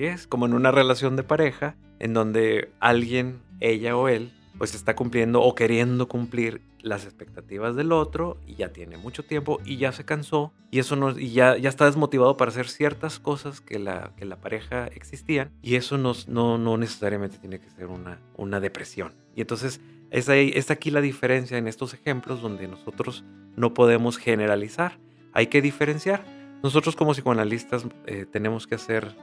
es 0.06 0.26
como 0.26 0.46
en 0.46 0.54
una 0.54 0.70
relación 0.70 1.16
de 1.16 1.24
pareja 1.24 1.76
en 1.98 2.14
donde 2.14 2.70
alguien, 2.78 3.40
ella 3.60 3.96
o 3.96 4.08
él, 4.08 4.32
pues 4.56 4.74
está 4.74 4.94
cumpliendo 4.94 5.42
o 5.42 5.54
queriendo 5.54 6.08
cumplir 6.08 6.60
las 6.80 7.04
expectativas 7.04 7.74
del 7.74 7.90
otro 7.90 8.38
y 8.46 8.54
ya 8.54 8.72
tiene 8.72 8.96
mucho 8.96 9.24
tiempo 9.24 9.60
y 9.64 9.76
ya 9.76 9.90
se 9.90 10.04
cansó 10.04 10.52
y 10.70 10.78
eso 10.78 10.94
no, 10.94 11.18
y 11.18 11.32
ya, 11.32 11.56
ya 11.56 11.68
está 11.68 11.86
desmotivado 11.86 12.36
para 12.36 12.50
hacer 12.50 12.68
ciertas 12.68 13.18
cosas 13.18 13.60
que 13.60 13.78
la, 13.80 14.12
que 14.16 14.24
la 14.24 14.36
pareja 14.36 14.86
existían 14.86 15.50
y 15.62 15.74
eso 15.74 15.98
no, 15.98 16.12
no, 16.28 16.58
no 16.58 16.76
necesariamente 16.76 17.38
tiene 17.38 17.60
que 17.60 17.70
ser 17.70 17.86
una, 17.86 18.20
una 18.36 18.60
depresión. 18.60 19.14
Y 19.34 19.40
entonces 19.40 19.80
Es, 20.10 20.28
ahí, 20.28 20.52
es 20.54 20.70
aquí 20.70 20.90
la 20.90 21.00
diferencia 21.00 21.58
en 21.58 21.68
estos 21.68 21.94
ejemplos 21.94 22.40
donde 22.40 22.66
nosotros 22.68 23.24
no 23.56 23.74
podemos 23.74 24.18
generalizar, 24.18 24.98
hay 25.32 25.48
que 25.48 25.60
diferenciar. 25.60 26.24
Nosotros 26.62 26.96
como 26.96 27.12
psicoanalistas 27.12 27.86
eh, 28.06 28.26
tenemos 28.30 28.66
que 28.66 28.74
hacer 28.74 29.14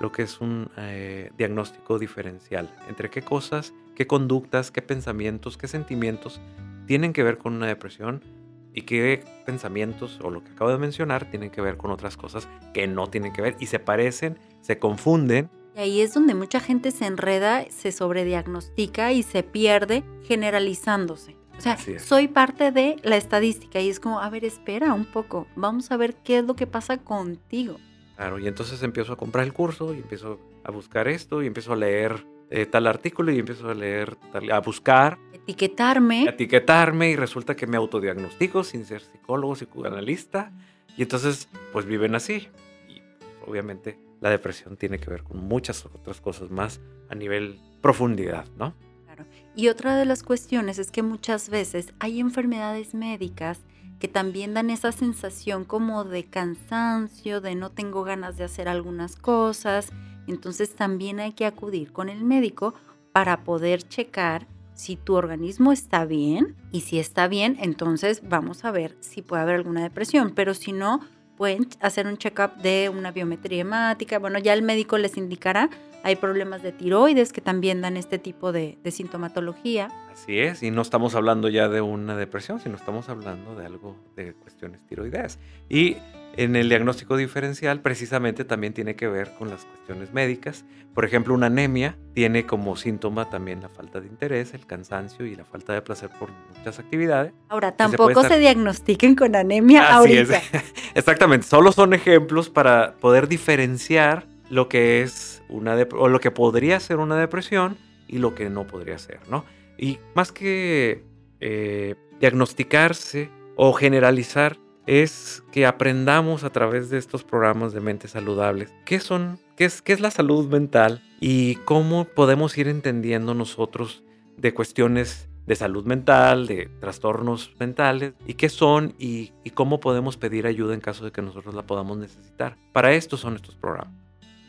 lo 0.00 0.10
que 0.10 0.22
es 0.22 0.40
un 0.40 0.70
eh, 0.76 1.30
diagnóstico 1.36 1.98
diferencial 1.98 2.74
entre 2.88 3.10
qué 3.10 3.22
cosas, 3.22 3.74
qué 3.94 4.06
conductas, 4.06 4.70
qué 4.70 4.82
pensamientos, 4.82 5.58
qué 5.58 5.68
sentimientos 5.68 6.40
tienen 6.86 7.12
que 7.12 7.22
ver 7.22 7.38
con 7.38 7.54
una 7.54 7.66
depresión 7.66 8.24
y 8.72 8.82
qué 8.82 9.22
pensamientos 9.44 10.18
o 10.22 10.30
lo 10.30 10.42
que 10.42 10.52
acabo 10.52 10.70
de 10.70 10.78
mencionar 10.78 11.30
tienen 11.30 11.50
que 11.50 11.60
ver 11.60 11.76
con 11.76 11.90
otras 11.90 12.16
cosas 12.16 12.48
que 12.72 12.86
no 12.86 13.08
tienen 13.08 13.32
que 13.32 13.42
ver 13.42 13.56
y 13.60 13.66
se 13.66 13.78
parecen, 13.78 14.38
se 14.60 14.78
confunden. 14.78 15.50
Y 15.76 15.80
ahí 15.80 16.00
es 16.00 16.14
donde 16.14 16.34
mucha 16.34 16.60
gente 16.60 16.90
se 16.90 17.06
enreda, 17.06 17.64
se 17.70 17.92
sobrediagnostica 17.92 19.12
y 19.12 19.22
se 19.22 19.42
pierde 19.42 20.04
generalizándose. 20.24 21.36
O 21.56 21.62
sea, 21.62 21.76
soy 21.98 22.28
parte 22.28 22.72
de 22.72 22.96
la 23.02 23.18
estadística 23.18 23.80
y 23.80 23.90
es 23.90 24.00
como, 24.00 24.20
a 24.20 24.30
ver, 24.30 24.46
espera 24.46 24.94
un 24.94 25.04
poco, 25.04 25.46
vamos 25.56 25.90
a 25.90 25.98
ver 25.98 26.14
qué 26.14 26.38
es 26.38 26.44
lo 26.44 26.56
que 26.56 26.66
pasa 26.66 26.96
contigo. 26.96 27.76
Claro, 28.16 28.38
y 28.38 28.48
entonces 28.48 28.82
empiezo 28.82 29.12
a 29.12 29.16
comprar 29.16 29.44
el 29.44 29.52
curso 29.52 29.94
y 29.94 29.98
empiezo 29.98 30.40
a 30.64 30.70
buscar 30.70 31.06
esto 31.06 31.42
y 31.42 31.46
empiezo 31.46 31.74
a 31.74 31.76
leer 31.76 32.24
eh, 32.50 32.66
tal 32.66 32.86
artículo 32.86 33.30
y 33.30 33.38
empiezo 33.38 33.68
a 33.68 33.74
leer, 33.74 34.16
a 34.50 34.60
buscar. 34.60 35.18
Etiquetarme. 35.32 36.24
Etiquetarme 36.24 37.10
y 37.10 37.16
resulta 37.16 37.54
que 37.54 37.66
me 37.66 37.76
autodiagnostico 37.76 38.64
sin 38.64 38.84
ser 38.86 39.02
psicólogo, 39.02 39.54
psicoanalista. 39.54 40.52
Y 40.96 41.02
entonces, 41.02 41.48
pues 41.72 41.84
viven 41.84 42.14
así. 42.14 42.48
Y 42.88 43.02
obviamente 43.46 43.98
la 44.20 44.30
depresión 44.30 44.76
tiene 44.76 44.98
que 44.98 45.10
ver 45.10 45.22
con 45.22 45.38
muchas 45.38 45.84
otras 45.86 46.20
cosas 46.20 46.50
más 46.50 46.80
a 47.08 47.14
nivel 47.14 47.58
profundidad, 47.80 48.46
¿no? 48.56 48.74
Claro. 49.06 49.24
Y 49.56 49.68
otra 49.68 49.96
de 49.96 50.04
las 50.04 50.22
cuestiones 50.22 50.78
es 50.78 50.90
que 50.90 51.02
muchas 51.02 51.48
veces 51.48 51.92
hay 51.98 52.20
enfermedades 52.20 52.94
médicas 52.94 53.60
que 53.98 54.08
también 54.08 54.54
dan 54.54 54.70
esa 54.70 54.92
sensación 54.92 55.64
como 55.64 56.04
de 56.04 56.24
cansancio, 56.24 57.40
de 57.40 57.54
no 57.54 57.70
tengo 57.70 58.02
ganas 58.02 58.36
de 58.38 58.44
hacer 58.44 58.68
algunas 58.68 59.16
cosas. 59.16 59.92
Entonces 60.26 60.74
también 60.74 61.20
hay 61.20 61.32
que 61.32 61.44
acudir 61.44 61.92
con 61.92 62.08
el 62.08 62.24
médico 62.24 62.74
para 63.12 63.44
poder 63.44 63.82
checar 63.82 64.46
si 64.72 64.96
tu 64.96 65.14
organismo 65.14 65.72
está 65.72 66.06
bien 66.06 66.56
y 66.72 66.80
si 66.80 66.98
está 66.98 67.28
bien, 67.28 67.58
entonces 67.60 68.22
vamos 68.26 68.64
a 68.64 68.70
ver 68.70 68.96
si 69.00 69.20
puede 69.20 69.42
haber 69.42 69.56
alguna 69.56 69.82
depresión, 69.82 70.32
pero 70.34 70.54
si 70.54 70.72
no, 70.72 71.00
pueden 71.40 71.66
hacer 71.80 72.06
un 72.06 72.18
check-up 72.18 72.56
de 72.56 72.90
una 72.90 73.12
biometría 73.12 73.62
hemática. 73.62 74.18
Bueno, 74.18 74.38
ya 74.38 74.52
el 74.52 74.60
médico 74.60 74.98
les 74.98 75.16
indicará. 75.16 75.70
Hay 76.02 76.16
problemas 76.16 76.62
de 76.62 76.70
tiroides 76.70 77.32
que 77.32 77.40
también 77.40 77.80
dan 77.80 77.96
este 77.96 78.18
tipo 78.18 78.52
de, 78.52 78.76
sintomatología. 78.90 79.88
Así 80.12 80.38
es, 80.38 80.62
y 80.62 80.70
no 80.70 80.82
estamos 80.82 81.14
hablando 81.14 81.48
ya 81.48 81.70
de 81.70 81.80
una 81.80 82.14
depresión, 82.14 82.60
sino 82.60 82.76
estamos 82.76 83.08
hablando 83.08 83.54
de 83.54 83.64
algo 83.64 83.96
de 84.16 84.34
cuestiones 84.34 84.86
tiroideas. 84.86 85.38
Y 85.70 85.96
en 86.40 86.56
el 86.56 86.70
diagnóstico 86.70 87.18
diferencial 87.18 87.82
precisamente 87.82 88.46
también 88.46 88.72
tiene 88.72 88.96
que 88.96 89.06
ver 89.06 89.34
con 89.38 89.50
las 89.50 89.66
cuestiones 89.66 90.14
médicas. 90.14 90.64
Por 90.94 91.04
ejemplo, 91.04 91.34
una 91.34 91.46
anemia 91.46 91.98
tiene 92.14 92.46
como 92.46 92.76
síntoma 92.76 93.28
también 93.28 93.60
la 93.60 93.68
falta 93.68 94.00
de 94.00 94.06
interés, 94.06 94.54
el 94.54 94.66
cansancio 94.66 95.26
y 95.26 95.36
la 95.36 95.44
falta 95.44 95.74
de 95.74 95.82
placer 95.82 96.08
por 96.18 96.30
muchas 96.56 96.78
actividades. 96.78 97.34
Ahora, 97.50 97.76
tampoco 97.76 98.24
se, 98.24 98.38
diagnostiquen 98.38 99.16
con 99.16 99.36
anemia 99.36 99.94
ahorita. 99.94 100.40
Exactamente, 100.94 101.46
solo 101.46 101.72
son 101.72 101.92
ejemplos 101.92 102.48
para 102.48 102.94
poder 102.94 103.28
diferenciar 103.28 104.26
lo 104.48 104.70
que 104.70 105.02
es 105.02 105.42
una 105.50 105.74
o 105.92 106.08
lo 106.08 106.20
que 106.20 106.30
podría 106.30 106.80
ser 106.80 107.00
una 107.00 107.16
depresión 107.16 107.76
y 108.08 108.16
lo 108.16 108.34
que 108.34 108.48
no 108.48 108.66
podría 108.66 108.96
ser, 108.96 109.20
¿no? 109.28 109.44
Y 109.76 109.98
más 110.14 110.32
que 110.32 111.04
eh, 111.40 111.96
diagnosticarse 112.18 113.30
o 113.56 113.74
generalizar, 113.74 114.56
es 114.86 115.42
que 115.52 115.66
aprendamos 115.66 116.44
a 116.44 116.50
través 116.50 116.90
de 116.90 116.98
estos 116.98 117.24
programas 117.24 117.72
de 117.72 117.80
mentes 117.80 118.12
saludables 118.12 118.72
qué 118.84 119.00
son, 119.00 119.38
qué 119.56 119.64
es, 119.64 119.82
qué 119.82 119.92
es 119.92 120.00
la 120.00 120.10
salud 120.10 120.48
mental 120.48 121.02
y 121.20 121.56
cómo 121.56 122.04
podemos 122.04 122.56
ir 122.58 122.68
entendiendo 122.68 123.34
nosotros 123.34 124.02
de 124.36 124.54
cuestiones 124.54 125.28
de 125.46 125.56
salud 125.56 125.84
mental, 125.84 126.46
de 126.46 126.70
trastornos 126.80 127.54
mentales, 127.58 128.14
y 128.24 128.34
qué 128.34 128.48
son 128.48 128.94
y, 128.98 129.32
cómo 129.54 129.80
podemos 129.80 130.16
pedir 130.16 130.46
ayuda 130.46 130.74
en 130.74 130.80
caso 130.80 131.04
de 131.04 131.10
que 131.10 131.22
nosotros 131.22 131.54
la 131.54 131.62
podamos 131.62 131.98
necesitar. 131.98 132.56
Para 132.72 132.92
esto 132.92 133.16
son 133.16 133.34
estos 133.34 133.56
programas. 133.56 133.92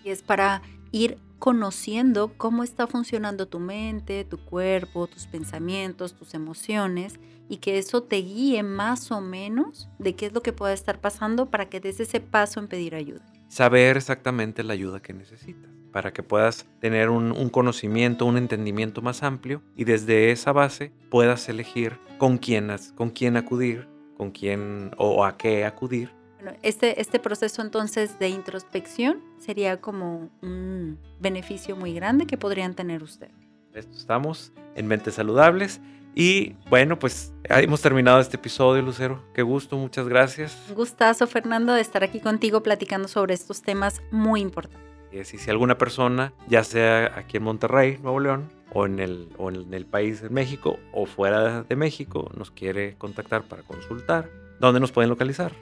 Y 0.03 0.09
es 0.09 0.21
para 0.21 0.61
ir 0.91 1.17
conociendo 1.41 2.33
cómo 2.37 2.63
está 2.63 2.85
funcionando 2.85 3.47
tu 3.47 3.57
mente, 3.57 4.23
tu 4.25 4.37
cuerpo, 4.37 5.07
tus 5.07 5.25
pensamientos, 5.25 6.13
tus 6.13 6.35
emociones 6.35 7.19
y 7.49 7.57
que 7.57 7.79
eso 7.79 8.03
te 8.03 8.17
guíe 8.17 8.61
más 8.61 9.11
o 9.11 9.21
menos 9.21 9.89
de 9.97 10.15
qué 10.15 10.27
es 10.27 10.33
lo 10.33 10.43
que 10.43 10.53
puede 10.53 10.75
estar 10.75 11.01
pasando 11.01 11.49
para 11.49 11.67
que 11.67 11.79
des 11.79 11.99
ese 11.99 12.19
paso 12.19 12.59
en 12.59 12.67
pedir 12.67 12.93
ayuda. 12.93 13.25
Saber 13.47 13.97
exactamente 13.97 14.61
la 14.63 14.73
ayuda 14.73 15.01
que 15.01 15.13
necesitas 15.13 15.71
para 15.91 16.13
que 16.13 16.21
puedas 16.21 16.67
tener 16.79 17.09
un, 17.09 17.49
conocimiento, 17.49 18.27
un 18.27 18.37
entendimiento 18.37 19.01
más 19.01 19.23
amplio 19.23 19.63
y 19.75 19.85
desde 19.85 20.29
esa 20.31 20.51
base 20.51 20.93
puedas 21.09 21.49
elegir 21.49 21.97
con 22.19 22.37
quién, 22.37 22.69
con 22.93 23.09
quién 23.09 23.35
acudir, 23.35 23.87
con 24.15 24.29
quién 24.29 24.91
o 24.97 25.25
a 25.25 25.37
qué 25.37 25.65
acudir 25.65 26.20
bueno, 26.41 26.57
este, 26.63 26.99
este 26.99 27.19
proceso 27.19 27.61
entonces 27.61 28.17
de 28.17 28.29
introspección 28.29 29.19
sería 29.37 29.79
como 29.79 30.29
un 30.41 30.97
beneficio 31.19 31.75
muy 31.75 31.93
grande 31.93 32.25
que 32.25 32.37
podrían 32.37 32.73
tener 32.73 33.03
ustedes. 33.03 33.33
Estamos 33.73 34.51
en 34.75 34.87
Mentes 34.87 35.15
Saludables. 35.15 35.79
Y 36.13 36.55
bueno, 36.69 36.99
pues 36.99 37.31
hemos 37.45 37.81
terminado 37.81 38.19
este 38.19 38.35
episodio, 38.35 38.81
Lucero. 38.81 39.23
Qué 39.33 39.43
gusto, 39.43 39.77
muchas 39.77 40.07
gracias. 40.09 40.57
Gustazo, 40.75 41.25
Fernando, 41.25 41.73
de 41.73 41.81
estar 41.81 42.03
aquí 42.03 42.19
contigo 42.19 42.63
platicando 42.63 43.07
sobre 43.07 43.33
estos 43.33 43.61
temas 43.61 44.01
muy 44.11 44.41
importantes. 44.41 44.81
Y 45.13 45.23
si 45.23 45.49
alguna 45.49 45.77
persona, 45.77 46.33
ya 46.47 46.63
sea 46.63 47.17
aquí 47.17 47.37
en 47.37 47.43
Monterrey, 47.43 47.97
Nuevo 48.01 48.19
León, 48.19 48.49
o 48.73 48.85
en 48.85 48.99
el, 48.99 49.29
o 49.37 49.51
en 49.51 49.73
el 49.73 49.85
país 49.85 50.21
de 50.21 50.29
México, 50.29 50.79
o 50.91 51.05
fuera 51.05 51.63
de 51.63 51.75
México, 51.75 52.29
nos 52.35 52.51
quiere 52.51 52.95
contactar 52.97 53.43
para 53.43 53.61
consultar, 53.61 54.29
¿dónde 54.59 54.79
nos 54.79 54.91
pueden 54.91 55.09
localizar? 55.09 55.53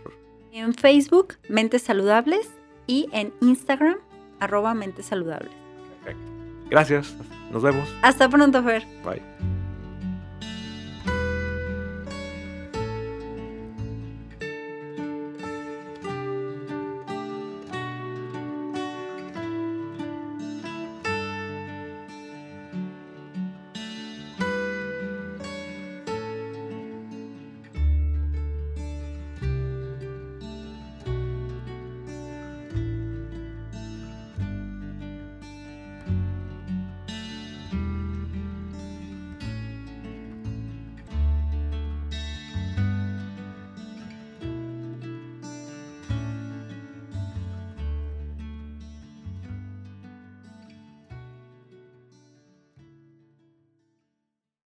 En 0.52 0.74
Facebook, 0.74 1.36
Mentes 1.48 1.84
Saludables, 1.84 2.50
y 2.88 3.08
en 3.12 3.32
Instagram, 3.42 3.98
arroba 4.40 4.74
Mentes 4.74 5.06
Saludables. 5.06 5.52
Perfecto. 6.04 6.32
Gracias. 6.70 7.16
Nos 7.52 7.62
vemos. 7.62 7.88
Hasta 8.02 8.28
pronto, 8.30 8.64
Fer. 8.64 8.84
Bye. 9.04 9.22